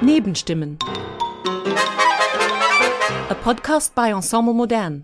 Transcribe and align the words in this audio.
Nebenstimmen. 0.00 0.76
A 3.28 3.34
podcast 3.34 3.94
by 3.94 4.12
Ensemble 4.12 4.52
Modern. 4.54 5.02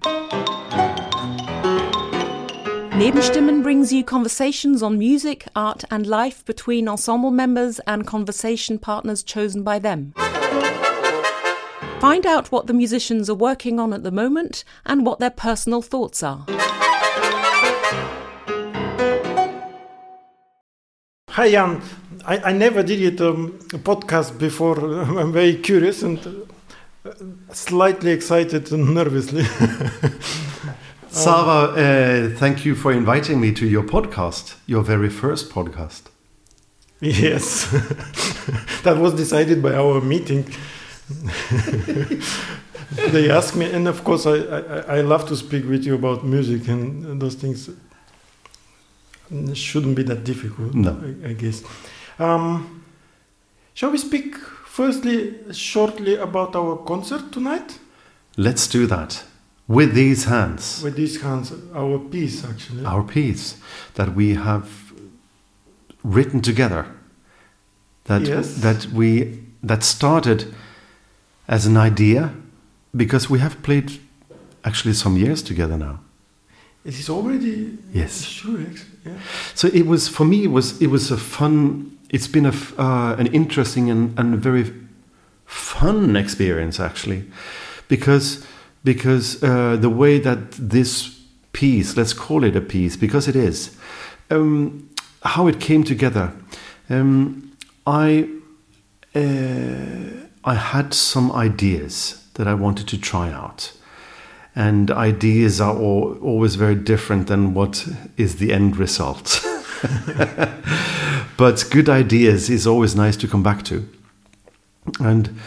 Nebenstimmen 2.93 3.63
brings 3.63 3.93
you 3.93 4.05
conversations 4.05 4.83
on 4.83 4.99
music, 4.99 5.47
art, 5.57 5.83
and 5.91 6.07
life 6.07 6.45
between 6.45 6.87
ensemble 6.87 7.31
members 7.33 7.81
and 7.81 8.07
conversation 8.07 8.79
partners 8.79 9.23
chosen 9.23 9.63
by 9.63 9.79
them. 9.79 10.13
Find 12.01 12.27
out 12.27 12.53
what 12.53 12.67
the 12.67 12.75
musicians 12.75 13.31
are 13.31 13.35
working 13.35 13.81
on 13.81 13.93
at 13.93 14.03
the 14.03 14.11
moment 14.13 14.65
and 14.85 15.05
what 15.07 15.19
their 15.19 15.31
personal 15.31 15.83
thoughts 15.83 16.23
are. 16.23 16.45
Hi 21.33 21.51
Jan, 21.51 21.81
I, 22.27 22.51
I 22.51 22.53
never 22.53 22.83
did 22.83 23.01
it 23.01 23.19
um, 23.23 23.59
a 23.73 23.79
podcast 23.79 24.39
before. 24.39 24.79
I'm 25.19 25.33
very 25.33 25.55
curious 25.57 26.03
and 26.03 26.19
uh, 27.07 27.11
slightly 27.55 28.11
excited 28.11 28.71
and 28.71 28.93
nervously. 28.93 29.45
Sava, 31.09 31.73
uh, 31.73 32.37
thank 32.39 32.67
you 32.67 32.75
for 32.75 32.93
inviting 32.93 33.41
me 33.41 33.51
to 33.53 33.67
your 33.67 33.83
podcast, 33.83 34.57
your 34.67 34.83
very 34.83 35.09
first 35.09 35.51
podcast. 35.51 36.03
yes, 37.01 37.65
that 38.83 38.99
was 38.99 39.15
decided 39.15 39.63
by 39.63 39.73
our 39.73 40.03
meeting. 40.03 40.45
they 43.11 43.31
asked 43.31 43.57
me, 43.57 43.73
and 43.73 43.89
of 43.89 44.05
course, 44.05 44.27
I, 44.27 44.35
I, 44.35 44.99
I 44.99 45.01
love 45.01 45.27
to 45.29 45.37
speak 45.37 45.67
with 45.67 45.85
you 45.85 45.95
about 45.95 46.27
music 46.27 46.69
and 46.69 47.23
those 47.23 47.37
things. 47.37 47.71
It 49.33 49.57
shouldn't 49.57 49.97
be 49.97 50.03
that 50.05 50.25
difficult, 50.25 50.75
No. 50.75 50.91
I, 51.25 51.31
I 51.31 51.33
guess. 51.33 51.63
Um, 52.19 52.85
shall 53.75 53.91
we 53.91 53.99
speak 53.99 54.37
firstly, 54.67 55.35
shortly 55.53 56.17
about 56.17 56.55
our 56.55 56.77
concert 56.77 57.33
tonight? 57.33 57.79
Let's 58.37 58.67
do 58.69 58.87
that. 58.87 59.25
With 59.69 59.95
these 59.95 60.25
hands, 60.25 60.83
With 60.83 60.97
these 60.97 61.21
hands, 61.23 61.53
our 61.75 61.99
piece 61.99 62.45
actually. 62.45 62.85
our 62.85 63.03
piece 63.03 63.57
that 63.95 64.15
we 64.15 64.35
have 64.35 64.67
written 66.05 66.41
together, 66.41 66.85
that, 68.05 68.23
Yes. 68.23 68.57
that, 68.61 68.87
we, 68.93 69.39
that 69.63 69.83
started 69.85 70.53
as 71.49 71.65
an 71.67 71.77
idea 71.77 72.33
because 72.95 73.31
we 73.31 73.39
have 73.39 73.63
played 73.63 74.01
actually 74.65 74.95
some 74.95 75.17
years 75.17 75.43
together 75.43 75.77
now. 75.79 76.01
It 76.85 76.99
is 76.99 77.09
already 77.09 77.79
Yes. 77.93 78.25
Sure, 78.25 78.59
yeah. 79.07 79.13
So 79.55 79.69
it 79.69 79.87
was 79.87 80.09
for 80.09 80.25
me. 80.25 80.45
It 80.45 80.51
was 80.51 80.81
it 80.81 80.89
was 80.89 81.11
a 81.11 81.17
fun. 81.17 81.99
It's 82.11 82.29
been 82.29 82.47
a 82.47 82.53
uh, 82.79 83.17
an 83.19 83.27
interesting 83.29 83.91
and, 83.91 84.19
and 84.19 84.37
very 84.37 84.73
fun 85.47 86.17
experience 86.17 86.81
actually, 86.81 87.25
because 87.89 88.45
because 88.85 89.43
uh, 89.43 89.77
the 89.77 89.91
way 89.91 90.19
that 90.19 90.53
this 90.53 91.21
piece, 91.53 91.97
let's 91.97 92.13
call 92.13 92.45
it 92.45 92.57
a 92.57 92.61
piece, 92.61 92.97
because 92.97 93.29
it 93.29 93.37
is, 93.37 93.77
um, 94.31 94.91
how 95.23 95.47
it 95.47 95.61
came 95.61 95.85
together. 95.85 96.33
Um, 96.91 97.53
I 97.87 98.29
uh, 99.15 100.27
I 100.45 100.55
had 100.55 100.95
some 100.95 101.31
ideas 101.31 102.27
that 102.35 102.47
I 102.47 102.55
wanted 102.55 102.89
to 102.89 102.99
try 102.99 103.31
out 103.31 103.73
and 104.55 104.91
ideas 104.91 105.61
are 105.61 105.75
al- 105.75 106.19
always 106.21 106.57
very 106.57 106.75
different 106.75 107.27
than 107.27 107.55
what 107.55 107.87
is 108.17 108.37
the 108.37 108.53
end 108.53 108.77
result. 108.77 109.45
but 111.37 111.65
good 111.71 111.89
ideas 111.89 112.51
is 112.51 112.67
always 112.67 112.95
nice 112.95 113.17
to 113.17 113.29
come 113.29 113.43
back 113.43 113.65
to. 113.65 113.89
And, 115.01 115.41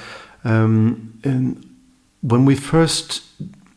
um, 0.43 1.19
and 1.23 1.75
when 2.21 2.45
we 2.45 2.55
first 2.55 3.23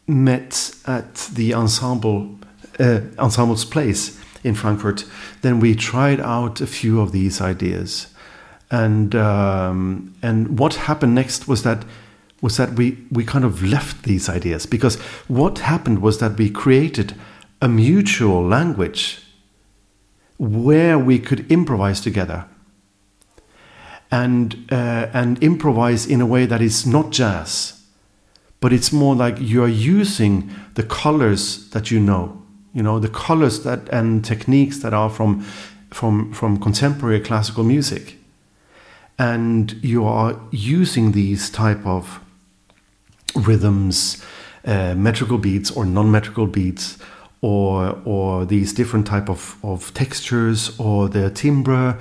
met 0.07 0.75
at 0.87 1.15
the 1.35 1.53
ensemble 1.53 2.39
uh, 2.81 3.01
ensemble's 3.19 3.65
place 3.65 4.19
in 4.45 4.55
Frankfurt, 4.55 5.05
then 5.43 5.61
we 5.61 5.75
tried 5.75 6.21
out 6.21 6.61
a 6.61 6.67
few 6.67 7.01
of 7.01 7.13
these 7.13 7.41
ideas. 7.41 8.07
And 8.71 9.15
um, 9.15 10.15
and 10.23 10.59
what 10.59 10.75
happened 10.75 11.15
next 11.15 11.49
was 11.49 11.63
that 11.63 11.85
was 12.41 12.57
that 12.57 12.73
we, 12.75 12.97
we 13.11 13.25
kind 13.25 13.45
of 13.45 13.63
left 13.63 14.05
these 14.05 14.29
ideas 14.29 14.67
because 14.67 14.97
what 15.27 15.59
happened 15.59 16.01
was 16.01 16.19
that 16.19 16.37
we 16.39 16.51
created 16.51 17.15
a 17.61 17.69
mutual 17.69 18.47
language 18.47 19.21
where 20.39 20.99
we 20.99 21.19
could 21.19 21.51
improvise 21.51 22.01
together 22.01 22.45
and 24.11 24.67
uh, 24.71 25.09
and 25.13 25.43
improvise 25.43 26.07
in 26.07 26.21
a 26.21 26.27
way 26.27 26.47
that 26.47 26.63
is 26.63 26.87
not 26.87 27.11
jazz 27.11 27.83
but 28.61 28.73
it's 28.73 28.93
more 28.93 29.15
like 29.15 29.39
you 29.41 29.63
are 29.63 29.69
using 29.69 30.51
the 30.75 30.83
colors 30.83 31.69
that 31.71 31.91
you 31.91 32.01
know 32.01 32.41
you 32.73 32.83
know 32.83 32.99
the 32.99 33.09
colors 33.09 33.65
that 33.65 33.89
and 33.89 34.25
techniques 34.25 34.79
that 34.79 34.95
are 34.95 35.11
from 35.11 35.45
from 35.91 36.33
from 36.33 36.59
contemporary 36.59 37.21
classical 37.21 37.65
music. 37.65 38.17
And 39.19 39.73
you 39.83 40.05
are 40.05 40.41
using 40.53 41.13
these 41.13 41.51
type 41.51 41.85
of 41.85 42.21
rhythms, 43.35 44.23
uh, 44.65 44.95
metrical 44.95 45.39
beats 45.39 45.71
or 45.71 45.85
non-metrical 45.85 46.47
beats, 46.47 46.99
or 47.41 48.01
or 48.05 48.45
these 48.47 48.73
different 48.73 49.07
type 49.07 49.29
of, 49.29 49.57
of 49.63 49.93
textures 49.95 50.79
or 50.79 51.09
the 51.09 51.31
timbre. 51.31 51.99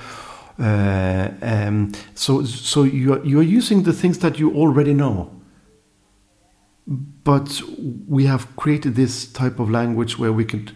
Uh, 0.60 1.30
um, 1.42 1.92
so 2.16 2.44
so 2.44 2.84
you 2.84 3.14
are, 3.14 3.26
you 3.26 3.40
are 3.40 3.44
using 3.58 3.84
the 3.84 3.94
things 3.94 4.20
that 4.20 4.40
you 4.40 4.56
already 4.56 4.94
know. 4.94 5.32
But 6.88 7.62
we 8.08 8.26
have 8.26 8.56
created 8.56 8.96
this 8.96 9.32
type 9.32 9.60
of 9.60 9.70
language 9.70 10.18
where 10.18 10.32
we 10.32 10.46
could 10.46 10.72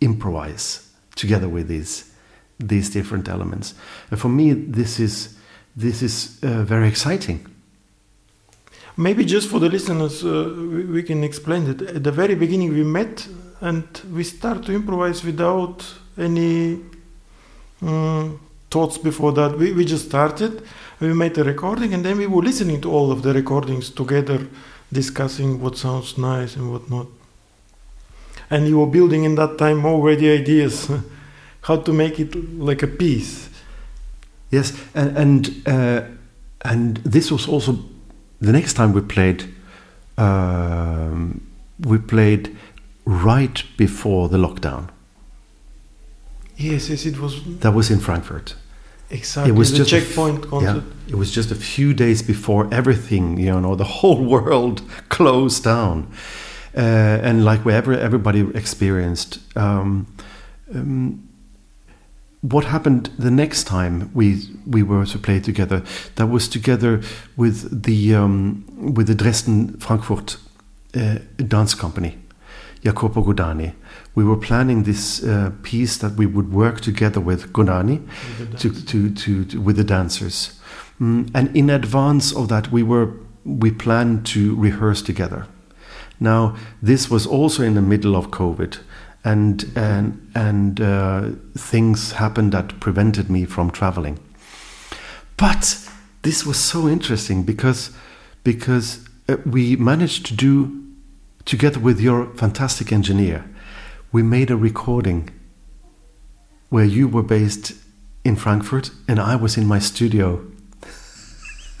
improvise 0.00 0.90
together 1.14 1.48
with 1.48 1.68
these 1.68 2.10
these 2.58 2.90
different 2.90 3.28
elements. 3.28 3.74
And 4.10 4.18
for 4.18 4.28
me, 4.28 4.52
this 4.52 4.98
is 4.98 5.36
this 5.76 6.02
is 6.02 6.38
uh, 6.42 6.64
very 6.64 6.88
exciting. 6.88 7.46
Maybe 9.00 9.24
just 9.24 9.48
for 9.48 9.58
the 9.58 9.70
listeners, 9.70 10.22
uh, 10.22 10.52
we, 10.54 10.84
we 10.84 11.02
can 11.02 11.24
explain 11.24 11.66
it. 11.70 11.80
At 11.80 12.04
the 12.04 12.12
very 12.12 12.34
beginning, 12.34 12.74
we 12.74 12.84
met 12.84 13.26
and 13.62 13.82
we 14.12 14.22
start 14.22 14.66
to 14.66 14.74
improvise 14.74 15.24
without 15.24 15.82
any 16.18 16.80
mm, 17.82 18.38
thoughts 18.70 18.98
before 18.98 19.32
that. 19.32 19.56
We, 19.56 19.72
we 19.72 19.86
just 19.86 20.04
started, 20.04 20.62
we 21.00 21.14
made 21.14 21.38
a 21.38 21.44
recording, 21.44 21.94
and 21.94 22.04
then 22.04 22.18
we 22.18 22.26
were 22.26 22.42
listening 22.42 22.82
to 22.82 22.92
all 22.92 23.10
of 23.10 23.22
the 23.22 23.32
recordings 23.32 23.88
together, 23.88 24.46
discussing 24.92 25.62
what 25.62 25.78
sounds 25.78 26.18
nice 26.18 26.56
and 26.56 26.70
what 26.70 26.90
not. 26.90 27.06
And 28.50 28.68
you 28.68 28.80
were 28.80 28.86
building 28.86 29.24
in 29.24 29.34
that 29.36 29.56
time 29.56 29.86
already 29.86 30.30
ideas 30.30 30.90
how 31.62 31.76
to 31.76 31.92
make 31.94 32.20
it 32.20 32.34
like 32.58 32.82
a 32.82 32.86
piece. 32.86 33.48
Yes, 34.50 34.78
and 34.94 35.16
and, 35.16 35.66
uh, 35.66 36.02
and 36.66 36.98
this 36.98 37.32
was 37.32 37.48
also 37.48 37.78
the 38.40 38.52
next 38.52 38.74
time 38.74 38.92
we 38.92 39.00
played. 39.00 39.44
Um, 40.18 41.40
we 41.80 41.98
played 41.98 42.56
right 43.06 43.62
before 43.76 44.28
the 44.28 44.36
lockdown. 44.38 44.88
Yes, 46.56 46.90
yes, 46.90 47.06
it 47.06 47.18
was 47.18 47.42
That 47.60 47.72
was 47.74 47.90
in 47.90 48.00
Frankfurt. 48.00 48.54
exactly 49.10 49.50
it 49.52 49.56
was 49.58 49.70
the 49.72 49.78
just 49.78 49.92
a 49.92 49.96
f- 49.96 50.02
checkpoint 50.04 50.42
concert. 50.48 50.84
Yeah, 51.06 51.12
it 51.12 51.14
was 51.16 51.32
just 51.32 51.50
a 51.50 51.54
few 51.54 51.94
days 51.94 52.22
before 52.22 52.68
everything, 52.70 53.38
you 53.38 53.58
know, 53.60 53.74
the 53.76 53.84
whole 54.00 54.22
world 54.34 54.82
closed 55.08 55.64
down, 55.64 56.06
uh, 56.76 56.80
and 57.26 57.44
like 57.44 57.64
wherever 57.64 57.92
everybody 57.94 58.40
experienced. 58.54 59.38
Um, 59.56 60.06
um, 60.74 61.26
what 62.42 62.64
happened 62.64 63.10
the 63.18 63.30
next 63.30 63.64
time 63.64 64.10
we 64.14 64.42
we 64.66 64.82
were 64.82 65.04
to 65.06 65.18
play 65.18 65.40
together? 65.40 65.82
That 66.14 66.26
was 66.26 66.48
together 66.48 67.02
with 67.36 67.82
the 67.82 68.14
um, 68.14 68.64
with 68.94 69.06
the 69.06 69.14
Dresden 69.14 69.76
Frankfurt 69.78 70.36
uh, 70.94 71.18
dance 71.36 71.74
company, 71.74 72.18
Jacopo 72.82 73.22
Godani. 73.22 73.74
We 74.14 74.24
were 74.24 74.36
planning 74.36 74.84
this 74.84 75.22
uh, 75.22 75.52
piece 75.62 75.98
that 75.98 76.16
we 76.16 76.26
would 76.26 76.52
work 76.52 76.80
together 76.80 77.20
with 77.20 77.52
Godani 77.52 78.00
to, 78.58 78.70
to, 78.84 79.14
to, 79.14 79.44
to 79.44 79.60
with 79.60 79.76
the 79.76 79.84
dancers. 79.84 80.58
Mm, 81.00 81.30
and 81.34 81.56
in 81.56 81.70
advance 81.70 82.34
of 82.34 82.48
that, 82.48 82.72
we 82.72 82.82
were 82.82 83.12
we 83.44 83.70
planned 83.70 84.26
to 84.26 84.56
rehearse 84.56 85.02
together. 85.02 85.46
Now, 86.18 86.56
this 86.82 87.10
was 87.10 87.26
also 87.26 87.62
in 87.62 87.74
the 87.74 87.80
middle 87.80 88.14
of 88.14 88.30
COVID, 88.30 88.78
and 89.24 89.70
and 89.76 90.30
and 90.34 90.80
uh, 90.80 91.30
things 91.56 92.12
happened 92.12 92.52
that 92.52 92.80
prevented 92.80 93.30
me 93.30 93.44
from 93.44 93.70
traveling. 93.70 94.18
But 95.36 95.88
this 96.22 96.44
was 96.46 96.58
so 96.58 96.88
interesting 96.88 97.42
because 97.42 97.90
because 98.44 99.06
uh, 99.28 99.36
we 99.44 99.76
managed 99.76 100.26
to 100.26 100.34
do 100.34 100.76
together 101.44 101.80
with 101.80 102.00
your 102.00 102.26
fantastic 102.34 102.92
engineer, 102.92 103.44
we 104.12 104.22
made 104.22 104.50
a 104.50 104.56
recording 104.56 105.30
where 106.68 106.84
you 106.84 107.08
were 107.08 107.22
based 107.22 107.72
in 108.24 108.36
Frankfurt, 108.36 108.90
and 109.08 109.18
I 109.18 109.36
was 109.36 109.56
in 109.56 109.66
my 109.66 109.78
studio. 109.78 110.44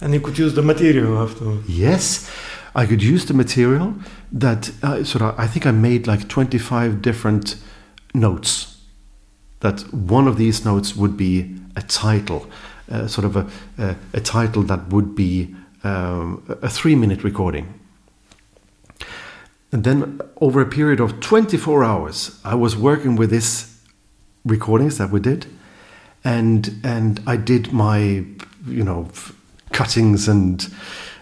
and 0.00 0.14
you 0.14 0.20
could 0.20 0.38
use 0.38 0.54
the 0.54 0.62
material 0.62 1.18
after. 1.18 1.58
Yes, 1.66 2.30
I 2.74 2.86
could 2.86 3.02
use 3.02 3.24
the 3.26 3.34
material 3.34 3.94
that 4.32 4.70
uh, 4.82 5.04
sort 5.04 5.22
of. 5.22 5.38
I 5.38 5.46
think 5.46 5.66
I 5.66 5.70
made 5.70 6.06
like 6.06 6.28
twenty-five 6.28 7.02
different 7.02 7.56
notes. 8.14 8.80
That 9.60 9.92
one 9.92 10.26
of 10.26 10.36
these 10.38 10.64
notes 10.64 10.96
would 10.96 11.16
be 11.16 11.54
a 11.76 11.82
title, 11.82 12.50
uh, 12.90 13.06
sort 13.06 13.24
of 13.24 13.36
a, 13.36 13.46
a, 13.78 13.96
a 14.14 14.20
title 14.20 14.62
that 14.64 14.88
would 14.88 15.14
be 15.14 15.54
um, 15.84 16.42
a 16.62 16.68
three-minute 16.68 17.22
recording. 17.22 17.78
And 19.70 19.84
then 19.84 20.20
over 20.40 20.60
a 20.60 20.66
period 20.66 21.00
of 21.00 21.20
24 21.20 21.84
hours, 21.84 22.38
I 22.44 22.54
was 22.54 22.76
working 22.76 23.16
with 23.16 23.30
these 23.30 23.80
recordings 24.44 24.98
that 24.98 25.10
we 25.10 25.20
did, 25.20 25.46
and 26.24 26.80
and 26.84 27.20
I 27.26 27.36
did 27.36 27.72
my, 27.72 28.24
you 28.66 28.84
know, 28.84 29.08
cuttings 29.72 30.28
and 30.28 30.66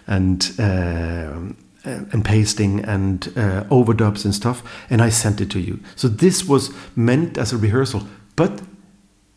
and 0.06 0.52
uh, 0.58 1.40
and 1.84 2.24
pasting 2.24 2.84
and 2.84 3.28
uh, 3.36 3.64
overdubs 3.70 4.24
and 4.24 4.34
stuff, 4.34 4.62
and 4.90 5.00
I 5.00 5.10
sent 5.10 5.40
it 5.40 5.50
to 5.50 5.60
you. 5.60 5.80
So 5.96 6.08
this 6.08 6.44
was 6.44 6.70
meant 6.94 7.38
as 7.38 7.52
a 7.52 7.56
rehearsal, 7.56 8.02
but 8.36 8.60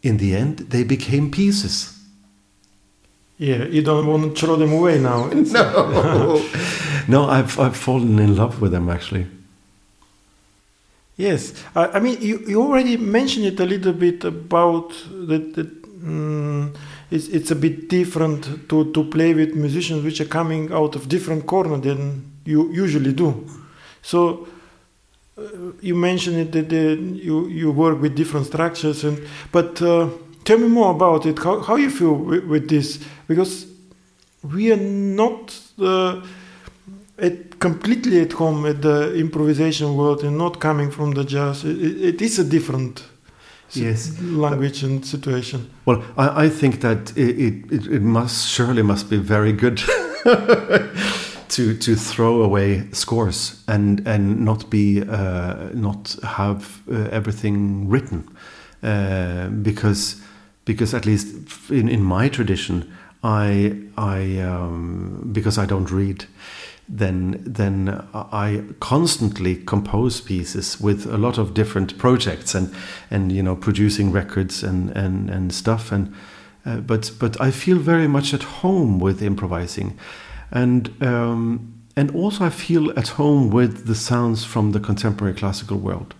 in 0.01 0.17
the 0.17 0.35
end, 0.35 0.57
they 0.69 0.83
became 0.83 1.31
pieces. 1.31 1.97
Yeah, 3.37 3.65
you 3.65 3.81
don't 3.81 4.07
want 4.07 4.23
to 4.23 4.39
throw 4.39 4.55
them 4.55 4.73
away 4.73 4.99
now. 4.99 5.27
no, 5.33 6.49
no, 7.07 7.25
I've 7.25 7.59
I've 7.59 7.77
fallen 7.77 8.19
in 8.19 8.35
love 8.35 8.61
with 8.61 8.71
them 8.71 8.89
actually. 8.89 9.27
Yes, 11.15 11.53
I, 11.75 11.85
I 11.85 11.99
mean 11.99 12.21
you, 12.21 12.43
you 12.47 12.61
already 12.61 12.97
mentioned 12.97 13.45
it 13.45 13.59
a 13.59 13.65
little 13.65 13.93
bit 13.93 14.23
about 14.23 14.89
that. 15.27 15.53
that 15.55 15.83
um, 16.03 16.73
it's, 17.13 17.27
it's 17.27 17.51
a 17.51 17.55
bit 17.55 17.89
different 17.89 18.67
to, 18.69 18.91
to 18.91 19.03
play 19.03 19.33
with 19.35 19.53
musicians 19.53 20.03
which 20.03 20.19
are 20.19 20.25
coming 20.25 20.71
out 20.73 20.95
of 20.95 21.07
different 21.07 21.45
corner 21.45 21.77
than 21.77 22.32
you 22.45 22.71
usually 22.71 23.13
do. 23.13 23.47
So 24.01 24.47
uh, 25.37 25.41
you 25.81 25.95
mentioned 25.95 26.37
it 26.37 26.51
that 26.51 26.71
uh, 26.71 27.01
you 27.01 27.47
you 27.47 27.71
work 27.71 28.01
with 28.01 28.15
different 28.15 28.47
structures 28.47 29.03
and 29.03 29.17
but. 29.51 29.81
Uh, 29.81 30.09
tell 30.43 30.57
me 30.57 30.67
more 30.67 30.91
about 30.91 31.25
it. 31.25 31.39
How, 31.39 31.59
how 31.61 31.75
you 31.75 31.89
feel 31.89 32.13
with, 32.13 32.43
with 32.45 32.69
this? 32.69 32.99
Because 33.27 33.65
we 34.43 34.71
are 34.71 34.77
not 34.77 35.57
uh, 35.79 36.21
at, 37.17 37.59
completely 37.59 38.21
at 38.21 38.33
home 38.33 38.65
at 38.65 38.81
the 38.81 39.15
improvisation 39.15 39.95
world 39.95 40.23
and 40.23 40.37
not 40.37 40.59
coming 40.59 40.91
from 40.91 41.11
the 41.11 41.23
jazz. 41.23 41.63
it, 41.63 41.79
it 42.01 42.21
is 42.21 42.39
a 42.39 42.43
different 42.43 43.03
yes 43.71 44.21
language 44.21 44.83
and 44.83 45.05
situation. 45.05 45.69
Well, 45.85 46.03
I, 46.17 46.45
I 46.45 46.49
think 46.49 46.81
that 46.81 47.15
it, 47.17 47.71
it, 47.71 47.87
it 47.87 48.01
must 48.01 48.49
surely 48.49 48.83
must 48.83 49.09
be 49.09 49.17
very 49.17 49.53
good. 49.53 49.81
to 51.55 51.77
to 51.77 51.95
throw 51.95 52.41
away 52.41 52.87
scores 52.91 53.63
and 53.67 54.07
and 54.07 54.43
not 54.43 54.69
be 54.69 55.01
uh, 55.01 55.69
not 55.73 56.15
have 56.23 56.81
uh, 56.91 57.09
everything 57.11 57.89
written. 57.89 58.27
Uh, 58.83 59.47
because 59.47 60.21
because 60.65 60.93
at 60.93 61.05
least 61.05 61.27
in, 61.69 61.87
in 61.87 62.03
my 62.03 62.27
tradition, 62.29 62.91
I 63.23 63.77
I 63.97 64.39
um, 64.39 65.29
because 65.31 65.57
I 65.57 65.65
don't 65.65 65.89
read, 65.91 66.25
then 66.89 67.41
then 67.45 68.05
I 68.13 68.63
constantly 68.79 69.55
compose 69.55 70.21
pieces 70.21 70.81
with 70.81 71.05
a 71.05 71.17
lot 71.17 71.37
of 71.37 71.53
different 71.53 71.97
projects 71.97 72.55
and 72.55 72.73
and 73.09 73.31
you 73.31 73.43
know 73.43 73.55
producing 73.55 74.11
records 74.11 74.63
and 74.63 74.89
and 74.97 75.29
and 75.29 75.53
stuff. 75.53 75.91
And 75.91 76.13
uh, 76.65 76.77
but 76.77 77.11
but 77.19 77.39
I 77.39 77.51
feel 77.51 77.77
very 77.77 78.07
much 78.07 78.33
at 78.33 78.43
home 78.43 78.99
with 78.99 79.21
improvising, 79.21 79.97
and. 80.53 80.89
Um, 81.01 81.69
and 81.95 82.09
also, 82.15 82.43
I 82.43 82.49
feel 82.49 82.89
at 82.97 83.09
home 83.09 83.51
with 83.51 83.85
the 83.85 83.93
sounds 83.93 84.43
from 84.43 84.71
the 84.71 84.79
contemporary 84.79 85.35
classical 85.35 85.77
world 85.77 86.15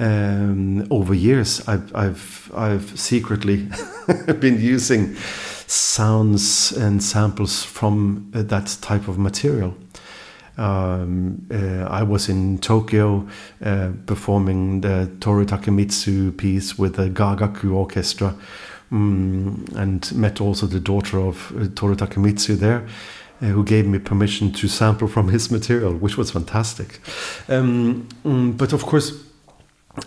um, 0.00 0.86
over 0.90 1.14
years, 1.14 1.66
I've, 1.68 1.94
I've, 1.94 2.50
I've 2.54 2.98
secretly 2.98 3.68
been 4.40 4.60
using 4.60 5.14
sounds 5.14 6.72
and 6.72 7.02
samples 7.02 7.62
from 7.62 8.30
uh, 8.34 8.42
that 8.42 8.76
type 8.80 9.08
of 9.08 9.18
material. 9.18 9.76
Um, 10.56 11.46
uh, 11.50 11.84
I 11.84 12.02
was 12.02 12.28
in 12.28 12.58
Tokyo 12.58 13.28
uh, 13.62 13.90
performing 14.06 14.80
the 14.80 15.10
Toru 15.20 15.44
Takemitsu 15.44 16.36
piece 16.36 16.78
with 16.78 16.96
the 16.96 17.08
Gagaku 17.08 17.72
Orchestra 17.72 18.34
um, 18.90 19.64
and 19.76 20.10
met 20.14 20.40
also 20.40 20.66
the 20.66 20.80
daughter 20.80 21.18
of 21.18 21.52
uh, 21.56 21.68
Toru 21.74 21.94
Takemitsu 21.94 22.56
there. 22.56 22.86
Uh, 23.42 23.46
who 23.46 23.64
gave 23.64 23.86
me 23.86 23.98
permission 23.98 24.52
to 24.52 24.68
sample 24.68 25.08
from 25.08 25.28
his 25.28 25.50
material, 25.50 25.94
which 25.94 26.18
was 26.18 26.30
fantastic. 26.30 27.00
Um, 27.48 28.06
mm, 28.22 28.54
but 28.54 28.74
of 28.74 28.84
course, 28.84 29.12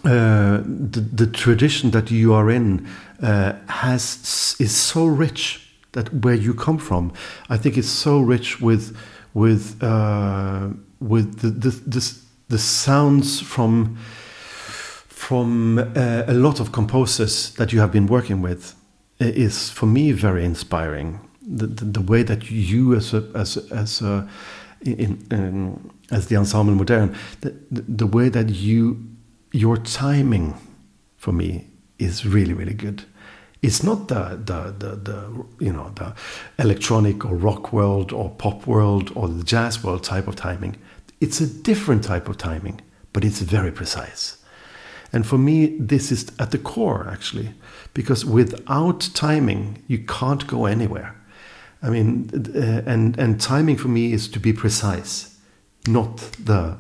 uh, 0.06 0.62
the, 0.64 1.00
the 1.00 1.26
tradition 1.26 1.90
that 1.92 2.12
you 2.12 2.32
are 2.36 2.52
in 2.52 2.88
uh, 3.24 3.54
has 3.68 4.56
is 4.60 4.76
so 4.76 5.08
rich 5.08 5.68
that 5.94 6.14
where 6.24 6.36
you 6.36 6.54
come 6.54 6.78
from, 6.78 7.12
I 7.50 7.58
think 7.58 7.76
it's 7.76 7.90
so 7.90 8.20
rich 8.20 8.62
with 8.62 8.96
with 9.34 9.82
uh, 9.82 10.70
with 11.00 11.40
the, 11.40 11.50
the 11.50 11.70
the, 11.88 12.16
the 12.50 12.60
sounds 12.60 13.42
from 13.42 13.98
from 15.08 15.80
uh, 15.80 16.24
a 16.28 16.34
lot 16.36 16.60
of 16.60 16.72
composers 16.72 17.56
that 17.56 17.74
you 17.74 17.80
have 17.80 17.92
been 17.92 18.06
working 18.06 18.44
with 18.44 18.76
is 19.20 19.72
for 19.72 19.88
me 19.88 20.12
very 20.12 20.46
inspiring. 20.46 21.20
The, 21.46 21.68
the, 21.68 22.02
way 22.02 22.24
that 22.24 22.50
you 22.50 22.96
as 22.96 23.14
a, 23.14 23.30
as 23.36 23.58
as 23.72 24.02
a, 24.02 24.28
in, 24.82 25.26
in, 25.30 25.92
as 26.10 26.28
the 26.28 26.38
ensemble 26.38 26.74
modern, 26.76 27.18
the, 27.42 27.54
the 27.70 28.08
way 28.08 28.30
that 28.30 28.50
you 28.50 29.06
your 29.52 29.78
timing 29.78 30.56
for 31.18 31.34
me 31.34 31.68
is 32.00 32.26
really 32.26 32.54
really 32.54 32.74
good. 32.74 33.04
It's 33.62 33.82
not 33.82 34.10
the, 34.10 34.42
the, 34.44 34.76
the, 34.78 34.96
the, 34.98 35.46
you 35.60 35.72
know 35.72 35.92
the 35.96 36.14
electronic 36.60 37.26
or 37.26 37.36
rock 37.36 37.72
world 37.72 38.12
or 38.12 38.30
pop 38.30 38.68
world 38.68 39.12
or 39.16 39.28
the 39.28 39.44
jazz 39.44 39.84
world 39.84 40.04
type 40.04 40.28
of 40.28 40.36
timing. 40.36 40.76
It's 41.22 41.40
a 41.40 41.48
different 41.48 42.04
type 42.04 42.28
of 42.28 42.38
timing 42.38 42.82
but 43.14 43.24
it's 43.24 43.40
very 43.40 43.72
precise. 43.72 44.38
And 45.14 45.26
for 45.26 45.38
me 45.38 45.78
this 45.78 46.12
is 46.12 46.32
at 46.40 46.52
the 46.52 46.58
core 46.58 47.08
actually 47.10 47.54
because 47.94 48.26
without 48.26 49.10
timing 49.14 49.84
you 49.88 50.00
can't 50.00 50.46
go 50.48 50.66
anywhere 50.66 51.16
i 51.84 51.90
mean 51.90 52.30
uh, 52.34 52.92
and 52.92 53.20
and 53.20 53.40
timing 53.40 53.78
for 53.78 53.90
me 53.90 54.14
is 54.14 54.28
to 54.28 54.40
be 54.40 54.54
precise 54.54 55.34
not 55.88 56.18
the 56.44 56.78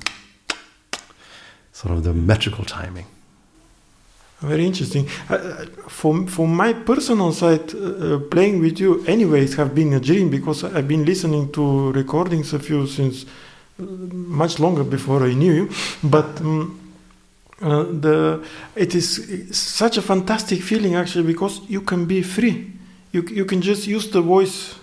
sort 1.74 1.98
of 1.98 2.03
the 2.03 2.13
metrical 2.13 2.63
timing. 2.63 3.05
Very 4.39 4.65
interesting. 4.65 5.07
Uh, 5.29 5.65
for 5.88 6.27
for 6.27 6.48
my 6.48 6.74
personal 6.74 7.31
side, 7.31 7.74
uh, 7.75 8.19
playing 8.29 8.60
with 8.62 8.79
you, 8.79 9.03
anyways, 9.05 9.55
have 9.55 9.74
been 9.74 9.93
a 9.93 10.00
dream 10.00 10.29
because 10.29 10.63
I've 10.63 10.88
been 10.88 11.05
listening 11.05 11.51
to 11.51 11.91
recordings 11.93 12.53
of 12.53 12.69
you 12.69 12.88
since 12.88 13.25
uh, 13.79 13.83
much 13.83 14.60
longer 14.60 14.83
before 14.83 15.24
I 15.24 15.33
knew 15.33 15.53
you. 15.53 15.69
But 16.03 16.41
um, 16.41 16.79
uh, 17.62 17.83
the 17.83 18.43
it 18.75 18.95
is 18.95 19.48
such 19.51 19.98
a 19.98 20.01
fantastic 20.01 20.62
feeling 20.62 20.95
actually 20.95 21.25
because 21.25 21.62
you 21.69 21.81
can 21.81 22.05
be 22.05 22.22
free. 22.22 22.72
You 23.13 23.24
you 23.31 23.45
can 23.45 23.62
just 23.62 23.88
use 23.88 24.10
the 24.10 24.22
voice 24.22 24.75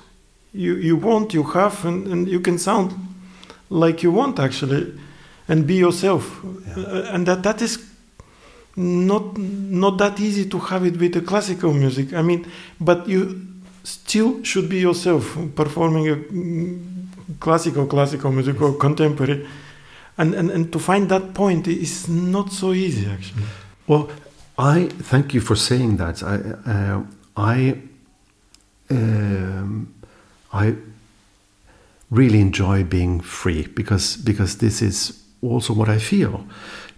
you 0.52 0.76
you 0.76 0.97
want, 0.97 1.35
you 1.35 1.42
have, 1.42 1.85
and, 1.85 2.07
and 2.07 2.28
you 2.28 2.40
can 2.40 2.59
sound 2.59 2.92
like 3.69 4.02
you 4.02 4.11
want 4.11 4.38
actually 4.38 4.92
and 5.49 5.66
be 5.66 5.75
yourself. 5.75 6.40
Yeah. 6.45 6.85
Uh, 6.85 7.14
and 7.14 7.26
that 7.26 7.42
that 7.42 7.62
is 7.62 7.78
not 8.76 9.37
not 9.37 9.99
that 9.99 10.21
easy 10.21 10.49
to 10.49 10.59
have 10.59 10.85
it 10.85 10.99
with 10.99 11.12
the 11.12 11.21
classical 11.21 11.73
music. 11.73 12.12
I 12.12 12.23
mean, 12.23 12.47
but 12.80 13.09
you 13.09 13.47
still 13.85 14.42
should 14.42 14.69
be 14.69 14.78
yourself 14.78 15.37
performing 15.54 16.09
a 16.09 16.16
mm, 16.16 16.80
classical 17.40 17.87
classical 17.87 18.33
music 18.33 18.61
or 18.61 18.75
contemporary. 18.75 19.47
And, 20.19 20.35
and, 20.35 20.50
and 20.50 20.71
to 20.73 20.78
find 20.78 21.09
that 21.09 21.33
point 21.33 21.66
is 21.66 22.07
not 22.07 22.52
so 22.52 22.73
easy 22.73 23.07
actually. 23.07 23.45
Well, 23.87 24.11
I 24.59 24.88
thank 24.88 25.33
you 25.33 25.40
for 25.40 25.57
saying 25.57 25.97
that. 25.97 26.23
I 26.23 26.35
uh, 26.71 27.02
I 27.37 27.78
um, 28.90 29.95
I 30.52 30.75
really 32.11 32.40
enjoy 32.40 32.85
being 32.85 33.21
free 33.21 33.66
because 33.75 34.16
because 34.16 34.59
this 34.59 34.83
is 34.83 35.23
also 35.42 35.73
what 35.75 35.88
I 35.88 35.99
feel. 35.99 36.45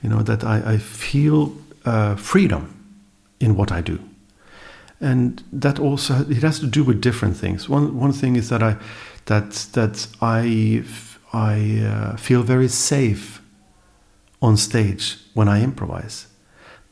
You 0.02 0.10
know, 0.10 0.22
that 0.22 0.42
I, 0.42 0.74
I 0.74 0.78
feel 0.78 1.52
uh, 1.84 2.16
freedom 2.16 2.74
in 3.38 3.54
what 3.56 3.70
I 3.70 3.80
do. 3.82 3.98
And 5.00 5.42
that 5.52 5.78
also 5.78 6.24
it 6.28 6.42
has 6.42 6.60
to 6.60 6.66
do 6.66 6.84
with 6.84 7.00
different 7.00 7.36
things. 7.36 7.68
One 7.68 7.98
one 8.00 8.12
thing 8.12 8.36
is 8.36 8.48
that 8.48 8.62
I 8.62 8.76
that 9.24 9.50
that 9.72 10.06
I 10.20 10.84
I 11.32 11.82
uh, 11.84 12.16
feel 12.16 12.42
very 12.42 12.68
safe 12.68 13.40
on 14.40 14.56
stage 14.56 15.18
when 15.34 15.48
I 15.48 15.62
improvise. 15.62 16.26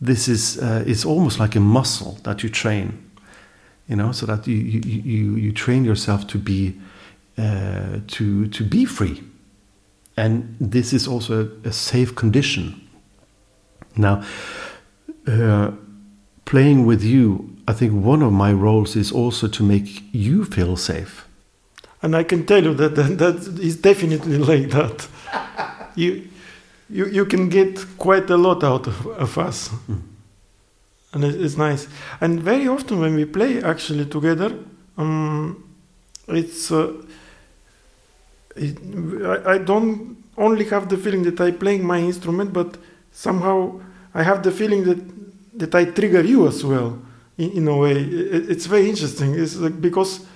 this 0.00 0.29
is 0.29 0.59
uh, 0.59 0.83
it's 0.87 1.05
almost 1.05 1.38
like 1.38 1.57
a 1.57 1.61
muscle 1.61 2.19
that 2.23 2.43
you 2.43 2.49
train, 2.49 3.10
you 3.91 3.97
know, 3.97 4.13
so 4.13 4.25
that 4.27 4.47
you 4.47 4.57
you, 4.57 4.81
you, 5.03 5.37
you 5.37 5.53
train 5.53 5.85
yourself 5.85 6.27
to 6.29 6.39
be 6.39 6.73
uh, 7.37 7.99
to 8.07 8.47
to 8.47 8.65
be 8.65 8.85
free, 8.85 9.23
and 10.17 10.57
this 10.61 10.93
is 10.93 11.09
also 11.09 11.49
a, 11.65 11.69
a 11.69 11.73
safe 11.73 12.15
condition. 12.15 12.89
Now, 13.97 14.23
uh, 15.27 15.73
playing 16.45 16.87
with 16.87 17.03
you, 17.03 17.57
I 17.67 17.73
think 17.73 18.05
one 18.05 18.23
of 18.23 18.33
my 18.33 18.53
roles 18.53 18.95
is 18.95 19.11
also 19.13 19.49
to 19.49 19.65
make 19.65 20.03
you 20.13 20.45
feel 20.45 20.77
safe. 20.77 21.27
And 22.03 22.15
I 22.15 22.23
can 22.23 22.47
tell 22.47 22.63
you 22.63 22.75
that 22.75 22.95
that, 22.95 23.19
that 23.19 23.59
is 23.61 23.77
definitely 23.77 24.39
like 24.39 24.71
that. 24.71 25.09
you, 25.97 26.29
you, 26.89 27.07
you 27.07 27.27
can 27.27 27.49
get 27.49 27.85
quite 27.99 28.31
a 28.31 28.37
lot 28.37 28.63
out 28.63 28.87
of, 28.87 29.07
of 29.07 29.37
us. 29.37 29.69
Mm. 29.89 30.10
And 31.12 31.25
it, 31.25 31.40
it's 31.40 31.57
nice. 31.57 31.88
And 32.21 32.40
very 32.40 32.69
often 32.69 33.00
when 33.00 33.14
we 33.14 33.25
play 33.25 33.62
actually 33.62 34.07
together, 34.07 34.55
um, 34.97 35.64
it's. 36.29 36.71
Uh, 36.71 36.93
it, 38.57 38.76
I, 39.25 39.55
I 39.55 39.59
don't 39.59 40.23
only 40.37 40.64
have 40.67 40.88
the 40.88 40.97
feeling 40.97 41.23
that 41.25 41.40
I 41.40 41.50
playing 41.50 41.85
my 41.85 41.99
instrument, 41.99 42.52
but 42.52 42.76
somehow 43.12 43.81
I 44.14 44.23
have 44.23 44.43
the 44.43 44.50
feeling 44.50 44.85
that 44.85 44.99
that 45.59 45.75
I 45.75 45.85
trigger 45.85 46.23
you 46.23 46.47
as 46.49 46.64
well 46.64 46.99
in, 47.37 47.50
in 47.52 47.69
a 47.69 47.76
way. 47.76 47.93
It, 47.93 48.50
it's 48.50 48.67
very 48.67 48.88
interesting. 48.88 49.35
It's 49.35 49.57
like 49.57 49.81
because 49.81 50.26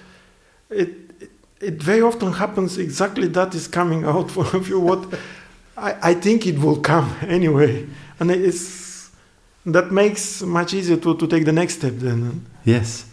it, 0.70 0.88
it 1.20 1.30
it 1.60 1.82
very 1.82 2.02
often 2.02 2.32
happens 2.32 2.78
exactly 2.78 3.28
that 3.28 3.54
is 3.54 3.68
coming 3.68 4.04
out 4.12 4.30
for 4.30 4.44
you. 4.58 4.80
What 4.80 5.14
I, 5.76 6.10
I 6.10 6.14
think 6.14 6.46
it 6.46 6.58
will 6.58 6.80
come 6.80 7.14
anyway, 7.22 7.86
and 8.20 8.30
it's 8.30 8.83
that 9.66 9.90
makes 9.90 10.42
much 10.42 10.74
easier 10.74 10.96
to, 10.96 11.16
to 11.16 11.26
take 11.26 11.44
the 11.44 11.52
next 11.52 11.74
step 11.74 11.94
then. 11.94 12.46
Yes. 12.64 13.06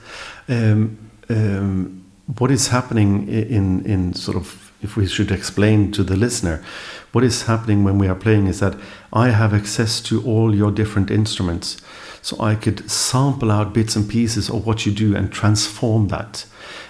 Um, 0.48 0.98
um, 1.30 2.06
what 2.38 2.52
is 2.52 2.68
happening 2.68 3.28
in 3.28 3.86
in 3.86 4.14
sort 4.14 4.38
of 4.38 4.72
if 4.84 4.98
we 4.98 5.08
should 5.08 5.32
explain 5.32 5.92
to 5.92 6.04
the 6.04 6.16
listener, 6.16 6.64
what 7.12 7.24
is 7.24 7.44
happening 7.44 7.84
when 7.84 7.98
we 8.00 8.08
are 8.08 8.16
playing 8.16 8.48
is 8.48 8.60
that 8.60 8.76
I 9.14 9.30
have 9.30 9.54
access 9.54 10.02
to 10.02 10.24
all 10.24 10.56
your 10.56 10.72
different 10.72 11.12
instruments. 11.12 11.78
So 12.22 12.40
I 12.40 12.56
could 12.56 12.90
sample 12.90 13.52
out 13.52 13.74
bits 13.74 13.96
and 13.96 14.08
pieces 14.08 14.50
of 14.50 14.66
what 14.66 14.86
you 14.86 14.92
do 14.92 15.16
and 15.16 15.32
transform 15.32 16.10
that 16.10 16.46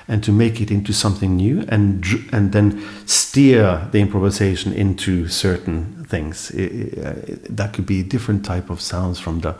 and 0.08 0.24
to 0.24 0.32
make 0.32 0.60
it 0.60 0.72
into 0.72 0.94
something 0.94 1.38
new 1.38 1.64
and 1.70 2.06
and 2.32 2.52
then 2.52 2.84
steer 3.06 3.88
the 3.92 4.00
improvisation 4.00 4.74
into 4.74 5.28
certain 5.28 6.06
things. 6.10 6.52
It, 6.52 6.98
it, 6.98 7.56
that 7.58 7.74
could 7.74 7.86
be 7.86 8.04
different 8.04 8.46
type 8.46 8.70
of 8.70 8.82
sounds 8.82 9.20
from 9.20 9.40
the 9.40 9.54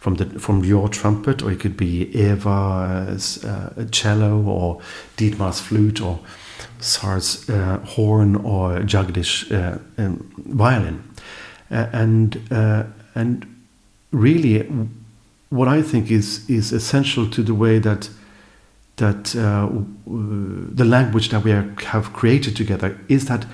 from 0.00 0.14
the 0.14 0.26
from 0.38 0.64
your 0.64 0.88
trumpet, 0.88 1.42
or 1.42 1.50
it 1.50 1.60
could 1.60 1.76
be 1.76 2.08
Eva's 2.14 3.44
uh, 3.44 3.86
cello 3.90 4.42
or 4.42 4.80
Dietmar's 5.16 5.60
flute 5.60 6.00
or 6.00 6.20
Saar's 6.80 7.48
uh, 7.50 7.78
horn 7.78 8.36
or 8.36 8.78
Jagdish 8.80 9.50
uh, 9.50 9.78
um, 9.98 10.32
violin, 10.46 11.02
and 11.70 12.40
uh, 12.52 12.84
and 13.14 13.44
really, 14.12 14.68
what 15.50 15.68
I 15.68 15.82
think 15.82 16.10
is 16.10 16.48
is 16.48 16.72
essential 16.72 17.28
to 17.30 17.42
the 17.42 17.54
way 17.54 17.78
that 17.78 18.10
that 18.96 19.34
uh, 19.36 19.68
the 20.06 20.84
language 20.84 21.28
that 21.28 21.44
we 21.44 21.52
are, 21.52 21.74
have 21.86 22.12
created 22.12 22.56
together 22.56 22.98
is 23.08 23.26
that 23.26 23.46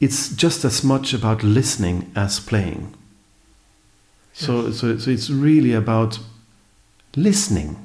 it's 0.00 0.28
just 0.28 0.64
as 0.64 0.84
much 0.84 1.12
about 1.12 1.42
listening 1.42 2.12
as 2.14 2.38
playing. 2.38 2.94
So, 4.32 4.70
so, 4.70 4.98
so 4.98 5.10
it's 5.10 5.30
really 5.30 5.72
about 5.72 6.20
listening 7.16 7.76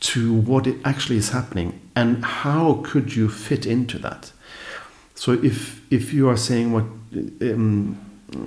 to 0.00 0.32
what 0.32 0.66
it 0.66 0.76
actually 0.84 1.18
is 1.18 1.30
happening 1.30 1.78
and 1.94 2.24
how 2.24 2.80
could 2.82 3.14
you 3.14 3.28
fit 3.28 3.66
into 3.66 3.98
that. 3.98 4.32
So, 5.14 5.32
if 5.32 5.82
if 5.90 6.14
you 6.14 6.28
are 6.28 6.36
saying 6.36 6.72
what, 6.72 6.84
um, 7.42 7.98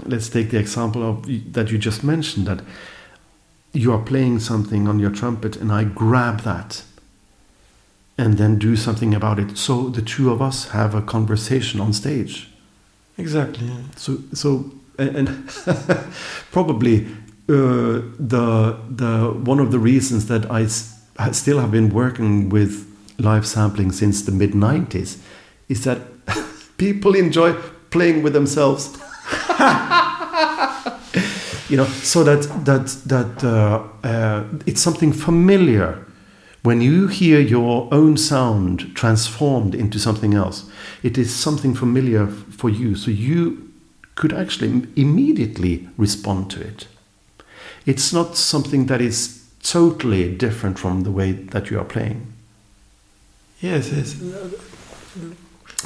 let's 0.06 0.30
take 0.30 0.50
the 0.52 0.58
example 0.60 1.04
of 1.04 1.26
that 1.54 1.72
you 1.72 1.78
just 1.78 2.04
mentioned 2.04 2.46
that 2.48 2.62
you 3.74 3.94
are 3.94 4.02
playing 4.02 4.40
something 4.40 4.88
on 4.88 5.00
your 5.00 5.12
trumpet 5.12 5.56
and 5.56 5.72
I 5.72 5.84
grab 5.84 6.42
that 6.42 6.84
and 8.18 8.38
then 8.38 8.60
do 8.60 8.76
something 8.76 9.14
about 9.16 9.40
it. 9.40 9.58
So 9.58 9.90
the 9.90 10.02
two 10.02 10.32
of 10.32 10.42
us 10.42 10.70
have 10.70 10.94
a 10.96 11.02
conversation 11.02 11.80
on 11.80 11.94
stage. 11.94 12.50
Exactly. 13.18 13.68
yeah. 13.68 13.82
So 13.96 14.18
so 14.34 14.72
and, 14.98 15.16
and 15.18 15.48
probably 16.52 17.06
uh, 17.48 18.02
the 18.20 18.78
the 18.90 19.32
one 19.46 19.60
of 19.60 19.72
the 19.72 19.80
reasons 19.80 20.26
that 20.28 20.50
I 20.52 20.64
s- 20.64 21.00
I 21.18 21.32
still 21.32 21.60
have 21.60 21.72
been 21.72 21.90
working 21.90 22.50
with 22.50 22.86
live 23.18 23.46
sampling 23.46 23.92
since 23.92 24.22
the 24.24 24.32
mid 24.32 24.52
'90s 24.54 25.18
is 25.68 25.84
that 25.84 26.00
people 26.78 27.16
enjoy 27.16 27.54
playing 27.92 28.24
with 28.24 28.34
themselves. 28.34 28.98
you 31.70 31.78
know, 31.78 31.86
so 32.04 32.24
that 32.24 32.42
that 32.66 32.88
that 33.06 33.44
uh, 33.44 33.84
uh, 34.04 34.44
it's 34.66 34.82
something 34.82 35.14
familiar 35.14 36.06
when 36.64 36.82
you 36.82 37.08
hear 37.08 37.40
your 37.40 37.88
own 37.92 38.18
sound 38.18 38.96
transformed 38.96 39.76
into 39.76 40.00
something 40.00 40.34
else. 40.34 40.70
It 41.04 41.18
is 41.18 41.34
something 41.34 41.74
familiar 41.76 42.28
for 42.28 42.70
you, 42.70 42.96
so 42.96 43.12
you 43.12 43.70
could 44.16 44.34
actually 44.34 44.84
immediately 44.96 45.88
respond 45.98 46.50
to 46.52 46.62
it. 46.62 46.88
It's 47.86 48.12
not 48.14 48.36
something 48.36 48.88
that 48.88 49.02
is 49.02 49.46
totally 49.64 50.36
different 50.36 50.78
from 50.80 51.04
the 51.04 51.12
way 51.12 51.32
that 51.32 51.70
you 51.70 51.80
are 51.80 51.86
playing. 51.86 52.34
Yes, 53.62 53.92
yes. 53.92 54.14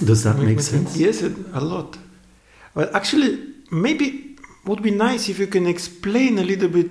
Does 0.04 0.24
that 0.24 0.36
Make- 0.38 0.46
make 0.46 0.56
make 0.58 0.62
sense? 0.62 0.98
Yes, 0.98 1.22
it, 1.22 1.34
a 1.54 1.62
lot. 1.62 1.98
Well, 2.76 2.90
actually, 2.94 3.40
maybe 3.72 4.36
would 4.66 4.82
be 4.82 4.92
nice 4.92 5.30
if 5.30 5.40
you 5.40 5.48
can 5.48 5.68
explain 5.68 6.40
a 6.40 6.44
little 6.44 6.70
bit 6.70 6.90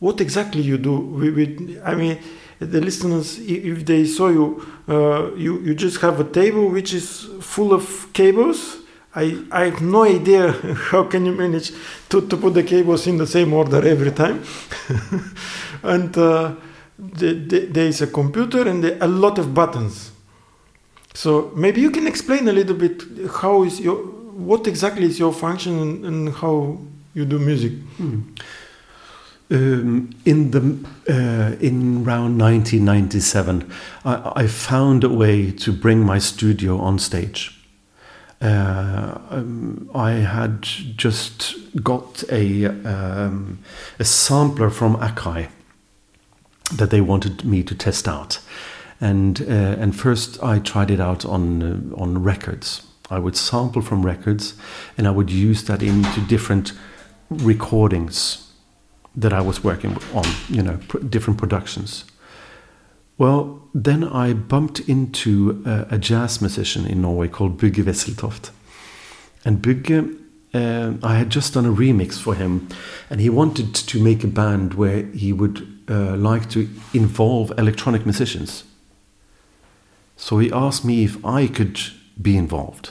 what 0.00 0.20
exactly 0.20 0.62
you 0.62 0.78
do. 0.78 0.96
With 0.96 1.80
I 1.84 1.94
mean, 1.94 2.18
the 2.58 2.80
listeners, 2.80 3.38
if 3.38 3.84
they 3.86 4.04
saw 4.04 4.28
you, 4.28 4.66
uh, 4.88 5.34
you 5.34 5.60
you 5.60 5.74
just 5.74 6.00
have 6.00 6.20
a 6.20 6.24
table 6.24 6.68
which 6.68 6.92
is 6.92 7.28
full 7.40 7.72
of 7.72 8.12
cables. 8.12 8.78
I, 9.16 9.44
I 9.52 9.66
have 9.66 9.80
no 9.80 10.02
idea 10.04 10.52
how 10.90 11.04
can 11.04 11.24
you 11.24 11.32
manage 11.32 11.72
to, 12.08 12.26
to 12.26 12.36
put 12.36 12.54
the 12.54 12.64
cables 12.64 13.06
in 13.06 13.16
the 13.16 13.28
same 13.28 13.52
order 13.52 13.86
every 13.86 14.10
time. 14.10 14.42
and 15.84 16.16
uh, 16.18 16.56
the, 16.98 17.34
the, 17.34 17.66
there 17.66 17.86
is 17.86 18.02
a 18.02 18.08
computer 18.08 18.68
and 18.68 18.84
a 18.84 19.06
lot 19.06 19.38
of 19.38 19.54
buttons. 19.54 20.10
So 21.14 21.52
maybe 21.54 21.80
you 21.80 21.92
can 21.92 22.08
explain 22.08 22.48
a 22.48 22.52
little 22.52 22.74
bit 22.74 23.04
how 23.36 23.62
is 23.62 23.78
your 23.80 24.13
what 24.34 24.66
exactly 24.66 25.04
is 25.04 25.18
your 25.18 25.32
function 25.32 26.04
and, 26.04 26.28
how 26.34 26.78
you 27.14 27.24
do 27.24 27.38
music. 27.38 27.72
Hmm. 27.96 28.20
Um, 29.50 30.10
in 30.24 30.50
the 30.50 30.60
uh, 31.08 31.56
in 31.60 32.04
around 32.04 32.38
1997, 32.38 33.70
I, 34.04 34.32
I 34.36 34.46
found 34.46 35.04
a 35.04 35.08
way 35.08 35.52
to 35.52 35.72
bring 35.72 36.00
my 36.04 36.18
studio 36.18 36.78
on 36.78 36.98
stage. 36.98 37.60
Uh, 38.40 39.18
um, 39.30 39.90
I 39.94 40.12
had 40.12 40.62
just 40.62 41.56
got 41.82 42.24
a 42.30 42.66
um, 42.66 43.58
a 43.98 44.04
sampler 44.04 44.70
from 44.70 44.96
Akai 44.96 45.48
that 46.72 46.90
they 46.90 47.00
wanted 47.00 47.44
me 47.44 47.62
to 47.62 47.74
test 47.74 48.08
out, 48.08 48.40
and 49.00 49.42
uh, 49.42 49.76
and 49.78 49.94
first 49.94 50.42
I 50.42 50.58
tried 50.58 50.90
it 50.90 51.00
out 51.00 51.24
on 51.24 51.62
uh, 51.62 52.00
on 52.00 52.22
records. 52.22 52.82
I 53.10 53.18
would 53.18 53.36
sample 53.36 53.82
from 53.82 54.04
records, 54.04 54.54
and 54.96 55.06
I 55.06 55.10
would 55.10 55.30
use 55.30 55.64
that 55.64 55.82
into 55.82 56.20
different 56.22 56.72
recordings 57.28 58.52
that 59.16 59.32
I 59.32 59.40
was 59.40 59.62
working 59.62 59.96
on, 60.14 60.24
you 60.48 60.62
know, 60.62 60.78
pr- 60.88 60.98
different 60.98 61.38
productions. 61.38 62.04
Well, 63.16 63.62
then 63.74 64.04
I 64.04 64.32
bumped 64.32 64.80
into 64.80 65.62
a, 65.64 65.94
a 65.94 65.98
jazz 65.98 66.40
musician 66.40 66.86
in 66.86 67.02
Norway 67.02 67.28
called 67.28 67.58
Bugge 67.58 67.84
Wesseltoft. 67.84 68.50
And 69.44 69.62
Bugge, 69.62 70.18
uh, 70.54 70.94
I 71.06 71.16
had 71.16 71.30
just 71.30 71.54
done 71.54 71.66
a 71.66 71.72
remix 71.72 72.18
for 72.18 72.34
him, 72.34 72.68
and 73.10 73.20
he 73.20 73.28
wanted 73.28 73.74
to 73.74 74.02
make 74.02 74.24
a 74.24 74.28
band 74.28 74.74
where 74.74 75.02
he 75.06 75.32
would 75.32 75.84
uh, 75.88 76.16
like 76.16 76.48
to 76.50 76.68
involve 76.92 77.52
electronic 77.58 78.04
musicians. 78.04 78.64
So 80.16 80.38
he 80.38 80.50
asked 80.50 80.84
me 80.84 81.04
if 81.04 81.24
I 81.24 81.46
could 81.46 81.78
be 82.20 82.36
involved. 82.36 82.90